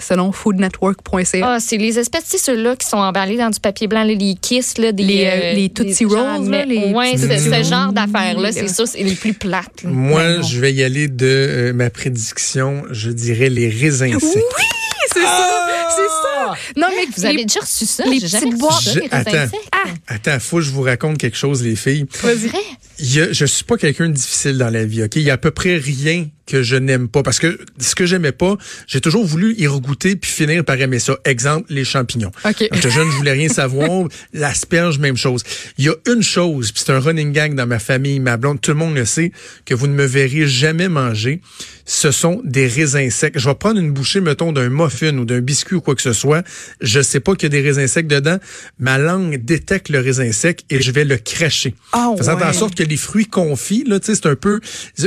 Selon 0.00 0.32
foodnetwork.ca. 0.32 1.40
Ah, 1.54 1.58
c'est 1.60 1.76
les 1.76 1.98
espèces, 1.98 2.24
tu 2.24 2.30
sais, 2.30 2.38
ceux-là 2.38 2.76
qui 2.76 2.86
sont 2.86 2.96
emballés 2.98 3.36
dans 3.36 3.50
du 3.50 3.60
papier 3.60 3.86
blanc, 3.86 4.02
là, 4.04 4.14
les 4.14 4.34
Kiss, 4.40 4.78
là, 4.78 4.92
des, 4.92 5.02
Les, 5.04 5.26
euh, 5.26 5.52
les 5.54 5.68
Tootsie 5.68 6.06
des- 6.06 6.14
Rolls, 6.14 6.50
les 6.50 6.92
petits 6.92 7.64
ce, 7.64 7.70
genre 7.70 7.92
d'affaires-là, 7.92 8.48
Oui, 8.48 8.54
c'est 8.54 8.68
ça, 8.68 8.86
c'est 8.86 9.02
les 9.02 9.14
plus 9.14 9.34
plates. 9.34 9.82
là. 9.84 9.90
Moi, 9.90 10.36
non. 10.38 10.42
je 10.42 10.58
vais 10.60 10.72
y 10.72 10.82
aller 10.82 11.08
de 11.08 11.26
euh, 11.26 11.72
ma 11.72 11.90
prédiction, 11.90 12.82
je 12.90 13.10
dirais 13.10 13.48
les 13.50 13.68
raisins 13.68 14.18
secs. 14.18 14.34
Oui, 14.34 14.64
c'est 15.12 15.20
ça, 15.20 15.48
c'est 15.90 16.02
ça. 16.02 16.54
Non, 16.76 16.86
mais 16.96 17.06
Vous 17.16 17.24
avez 17.24 17.44
déjà 17.44 17.60
reçu 17.60 17.84
ça? 17.86 18.04
les 18.04 18.20
petites 18.20 18.58
boîtes. 18.58 18.80
ça, 18.82 18.92
Je- 18.92 19.00
les 19.00 19.06
raisins 19.06 19.14
attends. 19.28 19.50
secs. 19.50 19.68
Ah, 19.72 19.78
Attends, 20.14 20.40
faut 20.40 20.56
que 20.56 20.62
je 20.62 20.70
vous 20.70 20.82
raconte 20.82 21.18
quelque 21.18 21.36
chose, 21.36 21.62
les 21.62 21.76
filles. 21.76 22.06
C'est 22.12 22.34
vrai? 22.34 22.58
Il 22.98 23.14
y 23.14 23.20
a- 23.20 23.32
je 23.32 23.44
suis 23.44 23.64
pas 23.64 23.76
quelqu'un 23.76 24.08
de 24.08 24.14
difficile 24.14 24.58
dans 24.58 24.70
la 24.70 24.84
vie, 24.84 25.02
OK? 25.04 25.16
Il 25.16 25.22
y 25.22 25.30
a 25.30 25.34
à 25.34 25.38
peu 25.38 25.50
près 25.52 25.76
rien 25.76 26.26
que 26.50 26.62
je 26.62 26.76
n'aime 26.76 27.08
pas. 27.08 27.22
Parce 27.22 27.38
que 27.38 27.58
ce 27.78 27.94
que 27.94 28.06
j'aimais 28.06 28.32
pas, 28.32 28.56
j'ai 28.86 29.00
toujours 29.00 29.24
voulu 29.24 29.54
y 29.56 29.66
regoûter 29.66 30.16
puis 30.16 30.30
finir 30.30 30.64
par 30.64 30.80
aimer 30.80 30.98
ça. 30.98 31.16
Exemple, 31.24 31.66
les 31.70 31.84
champignons. 31.84 32.32
OK. 32.44 32.56
Quand 32.58 32.76
j'étais 32.76 32.90
jeune, 32.90 33.10
je 33.10 33.16
voulais 33.16 33.32
rien 33.32 33.48
savoir. 33.48 34.08
L'asperge, 34.32 34.98
même 34.98 35.16
chose. 35.16 35.42
Il 35.78 35.84
y 35.84 35.88
a 35.88 35.94
une 36.08 36.22
chose, 36.22 36.72
puis 36.72 36.82
c'est 36.84 36.92
un 36.92 36.98
running 36.98 37.32
gang 37.32 37.54
dans 37.54 37.66
ma 37.66 37.78
famille, 37.78 38.18
ma 38.20 38.36
blonde, 38.36 38.60
tout 38.60 38.72
le 38.72 38.76
monde 38.76 38.94
le 38.94 39.04
sait, 39.04 39.32
que 39.64 39.74
vous 39.74 39.86
ne 39.86 39.94
me 39.94 40.04
verrez 40.04 40.46
jamais 40.46 40.88
manger. 40.88 41.40
Ce 41.86 42.12
sont 42.12 42.40
des 42.44 42.68
raisins 42.68 43.10
secs. 43.10 43.32
Je 43.36 43.48
vais 43.48 43.54
prendre 43.54 43.80
une 43.80 43.90
bouchée, 43.90 44.20
mettons, 44.20 44.52
d'un 44.52 44.68
muffin 44.68 45.16
ou 45.18 45.24
d'un 45.24 45.40
biscuit 45.40 45.76
ou 45.76 45.80
quoi 45.80 45.96
que 45.96 46.02
ce 46.02 46.12
soit. 46.12 46.46
Je 46.80 47.00
sais 47.00 47.18
pas 47.18 47.34
qu'il 47.34 47.52
y 47.52 47.56
a 47.56 47.60
des 47.60 47.66
raisins 47.66 47.86
secs 47.88 48.06
dedans. 48.06 48.38
Ma 48.78 48.96
langue 48.96 49.44
détecte 49.44 49.88
le 49.88 49.98
raisin 49.98 50.30
sec 50.30 50.64
et 50.70 50.80
je 50.80 50.92
vais 50.92 51.04
le 51.04 51.16
cracher. 51.16 51.74
Ah, 51.92 52.12
Faisant 52.16 52.36
ouais. 52.36 52.44
en 52.44 52.52
sorte 52.52 52.76
que 52.76 52.84
les 52.84 52.96
fruits 52.96 53.26
confits, 53.26 53.84
là, 53.84 53.98
tu 53.98 54.06
sais, 54.06 54.14
c'est 54.14 54.26
un 54.26 54.36
peu, 54.36 54.60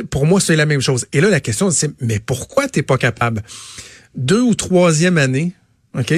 pour 0.09 0.25
moi, 0.25 0.41
c'est 0.41 0.57
la 0.57 0.65
même 0.65 0.81
chose. 0.81 1.05
Et 1.13 1.21
là, 1.21 1.29
la 1.33 1.39
question, 1.39 1.69
c'est, 1.71 1.91
mais 1.99 2.19
pourquoi 2.19 2.67
t'es 2.67 2.83
pas 2.83 2.97
capable? 2.97 3.43
Deux 4.15 4.41
ou 4.41 4.55
troisième 4.55 5.17
année, 5.17 5.53
OK? 5.97 6.13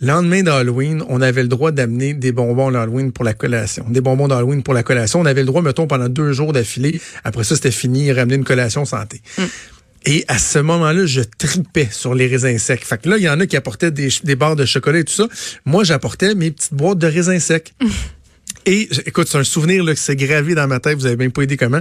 Lendemain 0.00 0.44
d'Halloween, 0.44 1.02
on 1.08 1.20
avait 1.20 1.42
le 1.42 1.48
droit 1.48 1.72
d'amener 1.72 2.14
des 2.14 2.30
bonbons 2.30 2.70
d'Halloween 2.70 3.10
pour 3.10 3.24
la 3.24 3.34
collation. 3.34 3.84
Des 3.90 4.00
bonbons 4.00 4.28
d'Halloween 4.28 4.62
pour 4.62 4.72
la 4.72 4.84
collation. 4.84 5.20
On 5.20 5.26
avait 5.26 5.40
le 5.40 5.46
droit, 5.46 5.60
mettons, 5.60 5.88
pendant 5.88 6.08
deux 6.08 6.32
jours 6.32 6.52
d'affilée. 6.52 7.00
Après 7.24 7.42
ça, 7.42 7.56
c'était 7.56 7.72
fini, 7.72 8.12
ramener 8.12 8.36
une 8.36 8.44
collation 8.44 8.84
santé. 8.84 9.20
Et 10.06 10.24
à 10.28 10.38
ce 10.38 10.60
moment-là, 10.60 11.04
je 11.06 11.22
tripais 11.22 11.88
sur 11.90 12.14
les 12.14 12.28
raisins 12.28 12.56
secs. 12.58 12.84
Fait 12.84 13.02
que 13.02 13.08
là, 13.08 13.16
il 13.18 13.24
y 13.24 13.28
en 13.28 13.40
a 13.40 13.46
qui 13.46 13.56
apportaient 13.56 13.90
des, 13.90 14.08
des 14.22 14.36
barres 14.36 14.54
de 14.54 14.64
chocolat 14.64 15.00
et 15.00 15.04
tout 15.04 15.12
ça. 15.12 15.26
Moi, 15.64 15.82
j'apportais 15.82 16.36
mes 16.36 16.52
petites 16.52 16.74
boîtes 16.74 16.98
de 16.98 17.08
raisins 17.08 17.40
secs. 17.40 17.74
Et 18.70 18.86
écoute, 19.06 19.28
c'est 19.30 19.38
un 19.38 19.44
souvenir 19.44 19.82
là, 19.82 19.94
qui 19.94 20.02
s'est 20.02 20.14
gravé 20.14 20.54
dans 20.54 20.66
ma 20.66 20.78
tête, 20.78 20.98
vous 20.98 21.06
avez 21.06 21.16
même 21.16 21.32
pas 21.32 21.42
idée 21.42 21.56
comment. 21.56 21.80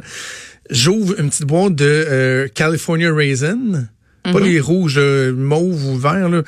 J'ouvre 0.69 1.19
une 1.19 1.29
petite 1.29 1.43
boîte 1.45 1.75
de 1.75 1.85
euh, 1.85 2.47
California 2.53 3.13
Raisin, 3.13 3.57
pas 4.23 4.39
les 4.39 4.59
rouges 4.61 4.95
euh, 4.97 5.33
mauves 5.33 5.85
ou 5.85 5.97
verts, 5.97 6.29
là. 6.29 6.43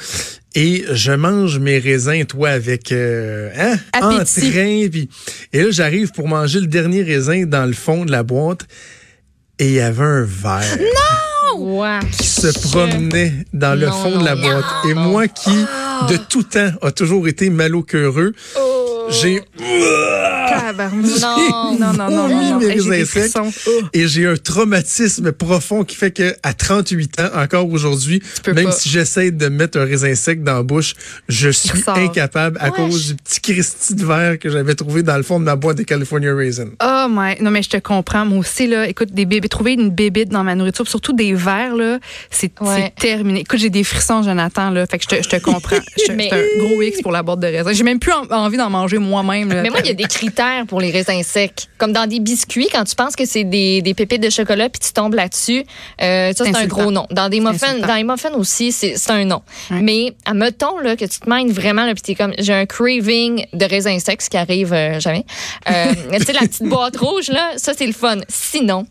Et 0.55 0.85
je 0.93 1.11
mange 1.11 1.59
mes 1.59 1.77
raisins, 1.77 2.25
toi, 2.25 2.49
avec 2.49 2.91
euh, 2.93 3.49
hein, 3.57 3.77
Appétit. 3.91 4.47
entrain. 4.47 4.87
Puis, 4.89 5.09
et 5.53 5.61
là, 5.63 5.71
j'arrive 5.71 6.11
pour 6.11 6.27
manger 6.29 6.61
le 6.61 6.67
dernier 6.67 7.03
raisin 7.03 7.43
dans 7.45 7.65
le 7.65 7.73
fond 7.73 8.05
de 8.05 8.11
la 8.11 8.23
boîte. 8.23 8.61
Et 9.59 9.67
il 9.67 9.73
y 9.73 9.79
avait 9.81 10.03
un 10.03 10.23
verre 10.23 10.77
Ouais. 11.57 11.99
qui 12.17 12.25
se 12.27 12.47
promenait 12.69 13.33
dans 13.53 13.77
le 13.77 13.87
Non, 13.87 13.91
fond 13.91 14.19
de 14.19 14.23
la 14.25 14.35
non, 14.35 14.41
boîte. 14.41 14.65
Et 14.89 14.93
non. 14.93 15.01
moi 15.09 15.27
qui, 15.27 15.51
de 16.09 16.17
tout 16.29 16.43
temps, 16.43 16.71
a 16.81 16.91
toujours 16.91 17.27
été 17.27 17.49
malocœureux, 17.49 18.33
j'ai... 19.11 19.41
Non. 21.21 21.77
non, 21.79 21.93
non, 21.93 21.93
non, 21.93 22.27
non, 22.29 22.59
non. 22.59 22.59
mes 22.59 23.05
secs. 23.05 23.05
frissons. 23.31 23.51
Et 23.93 24.07
j'ai 24.07 24.27
un 24.27 24.35
traumatisme 24.35 25.31
profond 25.31 25.83
qui 25.83 25.95
fait 25.95 26.11
que 26.11 26.35
à 26.43 26.53
38 26.53 27.19
ans, 27.19 27.29
encore 27.35 27.69
aujourd'hui, 27.69 28.21
même 28.47 28.65
pas. 28.65 28.71
si 28.71 28.89
j'essaie 28.89 29.31
de 29.31 29.47
mettre 29.47 29.79
un 29.79 29.85
raisin 29.85 30.13
sec 30.15 30.43
dans 30.43 30.55
la 30.55 30.63
bouche, 30.63 30.93
je 31.27 31.49
suis 31.49 31.83
incapable 31.87 32.57
à 32.59 32.69
Ouais. 32.69 32.75
cause 32.75 33.07
du 33.09 33.15
petit 33.15 33.41
Christy 33.41 33.95
de 33.95 34.05
verre 34.05 34.37
que 34.37 34.49
j'avais 34.49 34.75
trouvé 34.75 35.01
dans 35.01 35.17
le 35.17 35.23
fond 35.23 35.39
de 35.39 35.45
ma 35.45 35.55
boîte 35.55 35.77
de 35.77 35.83
California 35.83 36.33
Raisin. 36.35 36.67
Oh 36.83 37.05
my, 37.09 37.41
non 37.41 37.49
mais 37.51 37.63
je 37.63 37.69
te 37.69 37.77
comprends. 37.77 38.25
Moi 38.25 38.39
aussi 38.39 38.67
là, 38.67 38.87
écoute, 38.87 39.11
des 39.11 39.25
bébés, 39.25 39.49
trouver 39.49 39.73
une 39.73 39.89
bébite 39.89 40.29
dans 40.29 40.43
ma 40.43 40.53
nourriture, 40.55 40.87
surtout 40.87 41.13
des 41.13 41.33
verres 41.33 41.75
là, 41.75 41.99
c'est 42.29 42.51
terminé. 42.99 43.41
Écoute, 43.41 43.59
j'ai 43.59 43.69
des 43.71 43.83
frissons, 43.83 44.21
Jonathan 44.23 44.69
là, 44.69 44.85
fait 44.85 44.99
que 44.99 45.05
je 45.09 45.17
te, 45.17 45.23
je 45.23 45.29
te 45.29 45.41
comprends. 45.41 45.77
C'est 45.97 46.11
un 46.31 46.43
gros 46.59 46.81
X 46.81 47.01
pour 47.01 47.11
la 47.11 47.23
boîte 47.23 47.39
de 47.39 47.47
raisin. 47.47 47.73
J'ai 47.73 47.83
même 47.83 47.99
plus 47.99 48.11
en- 48.11 48.27
envie 48.29 48.57
d'en 48.57 48.69
manger 48.69 48.98
moi-même. 48.99 49.47
Mais 49.47 49.69
moi, 49.69 49.79
il 49.83 49.87
y 49.87 49.91
a 49.91 49.93
des 49.93 50.03
critères 50.03 50.65
pour 50.67 50.79
les 50.79 50.91
raisins 50.91 51.21
secs. 51.23 51.67
Comme 51.77 51.93
dans 51.93 52.07
des 52.07 52.19
biscuits, 52.19 52.67
quand 52.71 52.83
tu 52.83 52.95
penses 52.95 53.15
que 53.15 53.25
c'est 53.25 53.43
des, 53.43 53.81
des 53.81 53.93
pépites 53.93 54.21
de 54.21 54.29
chocolat 54.29 54.69
puis 54.69 54.79
tu 54.79 54.93
tombes 54.93 55.13
là-dessus, 55.13 55.63
euh, 56.01 56.33
ça, 56.33 56.45
c'est 56.45 56.55
un 56.55 56.67
gros 56.67 56.91
non. 56.91 57.07
Dans 57.11 57.29
des 57.29 57.39
muffins, 57.39 57.77
dans 57.79 57.95
les 57.95 58.03
muffins 58.03 58.33
aussi, 58.33 58.71
c'est 58.71 58.95
un 59.09 59.25
non. 59.25 59.41
Ouais. 59.71 59.81
Mais, 59.81 60.13
admettons, 60.25 60.79
là, 60.79 60.95
que 60.95 61.05
tu 61.05 61.19
te 61.19 61.29
manges 61.29 61.51
vraiment, 61.51 61.85
là, 61.85 61.93
puis 61.93 62.01
t'es 62.01 62.15
comme, 62.15 62.33
j'ai 62.37 62.53
un 62.53 62.65
craving 62.65 63.45
de 63.53 63.65
raisins 63.65 63.99
secs, 63.99 64.21
ce 64.21 64.29
qui 64.29 64.37
arrive 64.37 64.73
euh, 64.73 64.99
jamais. 64.99 65.25
Euh, 65.69 65.93
tu 66.17 66.25
sais, 66.25 66.33
la 66.33 66.41
petite 66.41 66.63
boîte 66.63 66.97
rouge, 66.97 67.29
là, 67.29 67.53
ça, 67.57 67.73
c'est 67.75 67.87
le 67.87 67.93
fun. 67.93 68.17
Sinon, 68.27 68.85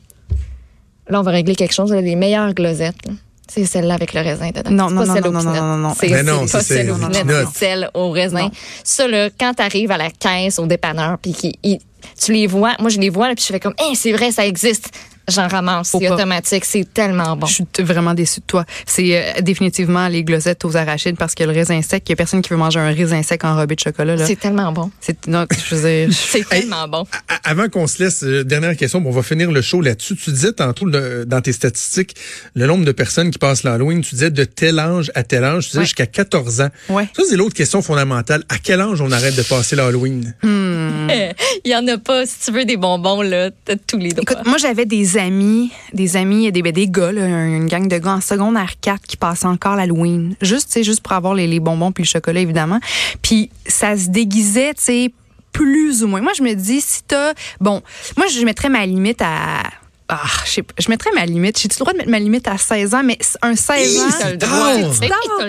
là, 1.09 1.21
on 1.21 1.23
va 1.23 1.31
régler 1.31 1.55
quelque 1.55 1.75
chose, 1.75 1.93
là, 1.93 2.01
les 2.01 2.17
meilleures 2.17 2.55
glosettes, 2.55 3.07
là. 3.07 3.13
C'est 3.51 3.65
celle-là 3.65 3.95
avec 3.95 4.13
le 4.15 4.21
raisin 4.21 4.51
dedans. 4.51 4.71
Non, 4.71 4.91
non, 4.91 5.01
pas 5.01 5.07
non, 5.07 5.15
celle 5.15 5.25
non, 5.25 5.33
non, 5.33 5.43
non, 5.43 5.63
non, 5.63 5.77
non. 5.77 5.95
C'est 5.99 6.09
pas 6.11 6.63
celle 6.63 6.91
au 6.91 6.97
peanut. 6.97 7.47
c'est 7.53 7.59
celle 7.59 7.91
au 7.95 8.11
raisin. 8.11 8.43
Non. 8.43 8.51
Ça, 8.85 9.09
là, 9.09 9.31
quand 9.39 9.55
tu 9.55 9.63
arrives 9.63 9.91
à 9.91 9.97
la 9.97 10.11
caisse, 10.11 10.59
au 10.59 10.67
dépanneur, 10.67 11.19
puis 11.19 11.35
tu 11.35 12.33
les 12.33 12.47
vois, 12.47 12.75
moi, 12.79 12.91
je 12.91 12.99
les 12.99 13.11
vois, 13.11 13.35
puis 13.35 13.45
je 13.47 13.53
fais 13.53 13.61
comme, 13.61 13.75
hey, 13.79 13.97
c'est 13.97 14.13
vrai, 14.13 14.31
ça 14.31 14.47
existe. 14.47 14.91
J'en 15.29 15.49
ramasse. 15.49 15.89
C'est 15.99 16.11
automatique. 16.11 16.65
C'est 16.65 16.93
tellement 16.93 17.37
bon. 17.37 17.47
Je 17.47 17.55
suis 17.55 17.65
vraiment 17.81 18.15
déçue 18.15 18.41
de 18.41 18.47
toi. 18.47 18.65
C'est 18.87 19.17
euh, 19.39 19.41
définitivement 19.43 20.09
les 20.09 20.25
glosettes 20.25 20.65
aux 20.65 20.77
arachides 20.77 21.17
parce 21.17 21.35
que 21.35 21.45
le 21.45 21.53
raisin 21.53 21.81
sec, 21.83 22.03
il 22.07 22.11
y 22.11 22.13
a 22.15 22.17
personne 22.17 22.41
qui 22.43 22.51
veut 22.51 22.57
manger 22.57 22.81
un 22.81 22.93
raisin 22.93 23.23
sec 23.23 23.45
enrobé 23.45 23.75
de 23.75 23.81
chocolat. 23.81 24.17
là. 24.17 24.27
C'est 24.27 24.37
tellement 24.41 24.73
bon. 24.73 24.91
C'est 25.01 25.27
non, 25.27 25.47
je 25.69 25.75
veux 25.75 26.07
dire. 26.07 26.17
C'est 26.29 26.49
tellement 26.49 26.89
bon. 26.89 27.05
A- 27.29 27.51
Avant 27.51 27.69
qu'on 27.69 27.87
se 27.87 28.03
laisse, 28.03 28.23
euh, 28.25 28.43
dernière 28.45 28.77
question, 28.77 29.03
on 29.05 29.11
va 29.11 29.23
finir 29.23 29.53
le 29.53 29.61
show 29.63 29.81
là-dessus. 29.81 30.17
Tu 30.17 30.31
disais 30.31 30.53
tantôt 30.53 30.87
le- 30.87 31.25
dans 31.27 31.41
tes 31.41 31.53
statistiques 31.53 32.15
le 32.55 32.67
nombre 32.67 32.85
de 32.85 32.93
personnes 32.93 33.31
qui 33.31 33.39
passent 33.39 33.63
l'Halloween. 33.65 34.01
Tu 34.01 34.15
disais 34.15 34.31
de 34.31 34.45
tel 34.45 34.79
âge 34.79 35.11
à 35.15 35.23
tel 35.25 35.45
âge. 35.45 35.65
Tu 35.65 35.69
disais 35.71 35.79
Ouais. 35.81 35.85
jusqu'à 35.85 36.07
14 36.07 36.61
ans. 36.63 36.69
Ouais. 36.89 37.09
Ça, 37.17 37.23
c'est 37.29 37.37
l'autre 37.37 37.55
question 37.55 37.83
fondamentale. 37.83 38.43
À 38.49 38.59
quel 38.59 38.81
âge 38.81 39.01
on 39.01 39.11
arrête 39.13 39.37
de 39.37 39.43
passer 39.43 39.77
l'Halloween? 39.77 40.35
Il 40.43 41.71
y 41.71 41.75
en 41.77 41.87
a 41.89 41.99
pas. 41.99 42.25
Si 42.27 42.35
tu 42.47 42.53
veux 42.53 42.65
des 42.65 42.77
bonbons, 42.77 43.23
là, 43.23 43.51
t'as 43.65 43.75
tous 43.87 43.99
les 43.99 44.11
droits. 44.11 44.23
Écoute, 44.23 44.47
moi 44.47 44.57
j'avais 44.59 44.87
des 44.87 45.18
amis, 45.19 45.71
des 45.93 46.17
amis, 46.17 46.51
des, 46.53 46.63
ben, 46.63 46.73
des 46.73 46.89
gars, 46.89 47.13
là, 47.13 47.27
une 47.27 47.67
gang 47.67 47.89
de 47.89 47.99
gars 47.99 48.15
en 48.15 48.21
secondaire 48.21 48.73
4 48.81 49.03
qui 49.03 49.17
passaient 49.17 49.47
encore 49.47 49.77
l'Halloween. 49.77 50.35
Juste, 50.41 50.73
tu 50.73 50.85
juste 50.85 51.03
pour 51.03 51.13
avoir 51.13 51.35
les, 51.35 51.47
les 51.47 51.61
bonbons 51.61 51.93
puis 51.93 52.05
le 52.05 52.09
chocolat, 52.09 52.41
évidemment. 52.41 52.81
Puis 53.23 53.51
ça 53.67 53.97
se 53.97 54.09
déguisait, 54.09 54.75
tu 54.75 54.83
sais, 54.83 55.13
plus 55.53 56.05
ou 56.05 56.09
moins. 56.09 56.21
Moi, 56.21 56.33
je 56.37 56.43
me 56.43 56.55
dis, 56.55 56.81
si 56.81 57.03
t'as... 57.03 57.33
Bon, 57.61 57.83
moi, 58.17 58.27
je 58.29 58.45
mettrais 58.45 58.69
ma 58.69 58.87
limite 58.87 59.21
à... 59.23 59.63
Ah, 60.09 60.23
je 60.47 60.51
sais 60.51 60.63
pas. 60.63 60.73
Je 60.79 60.89
mettrais 60.89 61.11
ma 61.15 61.27
limite. 61.27 61.59
J'ai-tu 61.59 61.75
le 61.75 61.81
droit 61.81 61.93
de 61.93 61.99
mettre 61.99 62.11
ma 62.11 62.19
limite 62.19 62.49
à 62.49 62.57
16 62.57 62.95
ans? 62.95 63.03
Mais 63.05 63.19
un 63.43 63.55
16 63.55 63.95
Hi, 63.95 63.99
ans... 63.99 64.03
T'as 64.21 64.31
le 64.31 64.37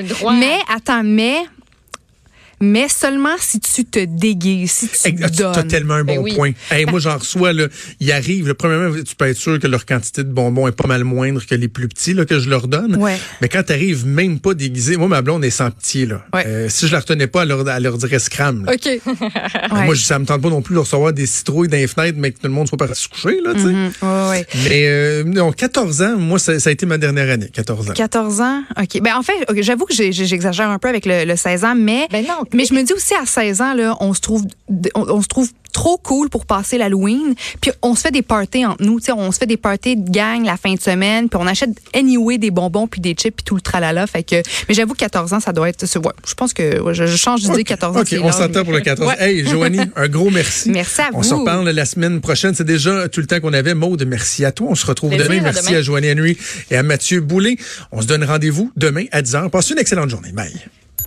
droit. 0.04 0.34
Mais, 0.34 0.58
attends, 0.74 1.04
mais... 1.04 1.38
Mais 2.62 2.88
seulement 2.90 3.36
si 3.40 3.60
tu 3.60 3.86
te 3.86 4.04
déguises, 4.04 4.72
si 4.72 4.88
tu 4.90 5.08
Hey, 5.08 5.16
te 5.16 5.28
Tu 5.36 5.44
as 5.44 5.52
donnes. 5.54 5.68
tellement 5.68 5.94
un 5.96 6.04
bon 6.04 6.16
Ben 6.16 6.22
oui. 6.24 6.36
point. 6.36 6.52
Hey, 6.72 6.86
moi, 6.86 7.00
j'en 7.00 7.18
reçois, 7.18 7.54
là, 7.54 7.68
ils 8.00 8.12
arrivent. 8.12 8.48
là, 8.48 8.54
premièrement, 8.54 8.96
tu 9.04 9.16
peux 9.16 9.26
être 9.28 9.38
sûr 9.38 9.60
que 9.60 9.68
leur 9.68 9.86
quantité 9.86 10.24
de 10.24 10.30
bonbons 10.32 10.68
est 10.68 10.72
pas 10.74 10.88
mal 10.88 11.04
moindre 11.04 11.42
que 11.46 11.56
les 11.56 11.68
plus 11.68 11.88
petits 11.88 12.14
là, 12.14 12.26
que 12.26 12.40
je 12.40 12.50
leur 12.50 12.68
donne. 12.68 12.96
Ouais. 12.98 13.18
Mais 13.42 13.48
quand 13.50 13.64
tu 13.64 13.72
arrives 13.74 14.06
même 14.06 14.40
pas 14.40 14.54
déguisé, 14.54 14.98
moi, 14.98 15.08
ma 15.08 15.22
blonde 15.22 15.44
est 15.46 15.50
sans 15.50 15.72
pitié. 15.72 16.06
Là. 16.06 16.26
Ouais. 16.34 16.46
Euh, 16.48 16.70
si 16.70 16.88
je 16.88 16.92
la 16.92 17.00
retenais 17.00 17.28
pas, 17.28 17.44
elle 17.44 17.50
leur, 17.50 17.68
elle 17.70 17.84
leur 17.84 17.98
dirait 17.98 18.20
scram. 18.20 18.66
là. 18.66 18.74
OK. 18.74 18.90
Ouais. 19.72 19.86
Moi, 19.86 19.96
ça 19.96 20.18
me 20.20 20.26
tente 20.26 20.42
pas 20.42 20.50
non 20.50 20.62
plus 20.62 20.74
de 20.74 20.80
recevoir 20.80 21.14
des 21.14 21.26
citrouilles 21.26 21.68
dans 21.68 21.78
les 21.78 21.88
fenêtres, 21.88 22.18
mais 22.20 22.32
que 22.32 22.38
tout 22.40 22.48
le 22.48 22.54
monde 22.54 22.68
soit 22.68 22.78
parti 22.78 23.02
se 23.04 23.08
coucher. 23.08 23.40
Là. 23.44 23.54
Mhm. 23.54 23.92
Ouais. 24.30 24.46
Mais 24.68 24.84
euh, 24.88 25.24
non, 25.24 25.52
14 25.52 26.02
ans, 26.02 26.18
moi, 26.18 26.40
ça, 26.40 26.60
ça 26.60 26.70
a 26.70 26.74
été 26.74 26.86
ma 26.86 26.98
dernière 26.98 27.30
année, 27.30 27.50
14 27.54 27.90
ans. 27.92 27.94
14 27.94 28.42
ans? 28.42 28.64
OK. 28.82 29.02
Ben, 29.02 29.16
en 29.16 29.22
fait, 29.22 29.34
j'avoue 29.62 29.86
que 29.86 29.94
j'exagère 29.94 30.70
un 30.70 30.80
peu 30.80 30.88
avec 30.88 31.06
le, 31.06 31.26
le 31.26 31.36
16 31.36 31.64
ans, 31.66 31.76
mais 31.76 32.08
Ben 32.12 32.26
non, 32.26 32.44
mais 32.54 32.66
je 32.66 32.74
me 32.74 32.84
dis 32.84 32.94
aussi 32.94 33.14
à 33.16 33.26
16 33.26 33.62
ans, 33.62 33.74
là, 33.74 33.96
on 34.00 34.14
se 34.14 34.22
trouve, 34.22 34.44
on, 34.96 35.22
se 35.22 35.28
trouve 35.28 35.50
trop 35.72 35.98
cool 35.98 36.30
pour 36.30 36.46
passer 36.46 36.78
l'Halloween. 36.78 37.36
Puis 37.62 37.72
on 37.82 37.96
se 37.96 38.02
fait 38.02 38.12
des 38.12 38.22
parties 38.22 38.66
entre 38.66 38.84
nous. 38.84 39.00
on 39.16 39.32
se 39.32 39.38
fait 39.38 39.46
des 39.46 39.58
parties 39.58 39.96
de 39.96 40.10
gang 40.10 40.44
la 40.44 40.58
fin 40.58 40.74
de 40.74 40.80
semaine. 40.80 41.30
Puis 41.30 41.40
on 41.42 41.48
achète 41.48 41.70
anyway 41.94 42.38
des 42.38 42.52
bonbons 42.52 42.88
puis 42.88 43.02
des 43.02 43.14
chips 43.14 43.36
puis 43.36 43.44
tout 43.44 43.56
le 43.56 43.62
tralala. 43.62 44.08
Fait 44.08 44.24
que, 44.24 44.36
mais 44.68 44.76
j'avoue 44.76 44.94
14 44.94 45.34
ans, 45.34 45.40
ça 45.40 45.54
doit 45.54 45.70
être. 45.70 45.84
Ouais, 46.00 46.12
je 46.28 46.34
pense 46.34 46.54
que 46.54 46.82
je, 46.94 47.06
change 47.16 47.42
d'idée. 47.42 47.64
14 47.64 47.98
ans. 47.98 48.02
OK, 48.02 48.16
on 48.22 48.32
s'entend 48.32 48.64
pour 48.64 48.74
le 48.74 48.82
14. 48.82 49.14
Hey, 49.20 49.46
Joanie, 49.46 49.80
un 49.96 50.08
gros 50.08 50.30
merci. 50.30 50.70
merci 50.70 51.02
à 51.02 51.10
vous. 51.12 51.20
On 51.20 51.24
se 51.24 51.34
reparle 51.34 51.70
la 51.70 51.86
semaine 51.86 52.22
prochaine. 52.22 52.54
C'est 52.54 52.64
déjà 52.64 53.08
tout 53.10 53.22
le 53.22 53.28
temps 53.28 53.40
qu'on 53.40 53.54
avait. 53.54 53.74
Maude, 53.74 54.04
merci 54.08 54.46
à 54.46 54.52
toi. 54.52 54.68
On 54.70 54.76
se 54.76 54.86
retrouve 54.86 55.16
demain. 55.16 55.42
Merci 55.42 55.76
à 55.76 55.82
Joanie 55.82 56.12
Henry 56.12 56.38
et 56.72 56.76
à 56.76 56.84
Mathieu 56.84 57.22
Boulay. 57.22 57.58
On 57.92 58.02
se 58.02 58.08
donne 58.08 58.24
rendez-vous 58.24 58.72
demain 58.76 59.06
à 59.12 59.22
10h. 59.22 59.50
Passez 59.50 59.74
une 59.74 59.80
excellente 59.80 60.10
journée. 60.10 60.32
Bye. 60.32 60.54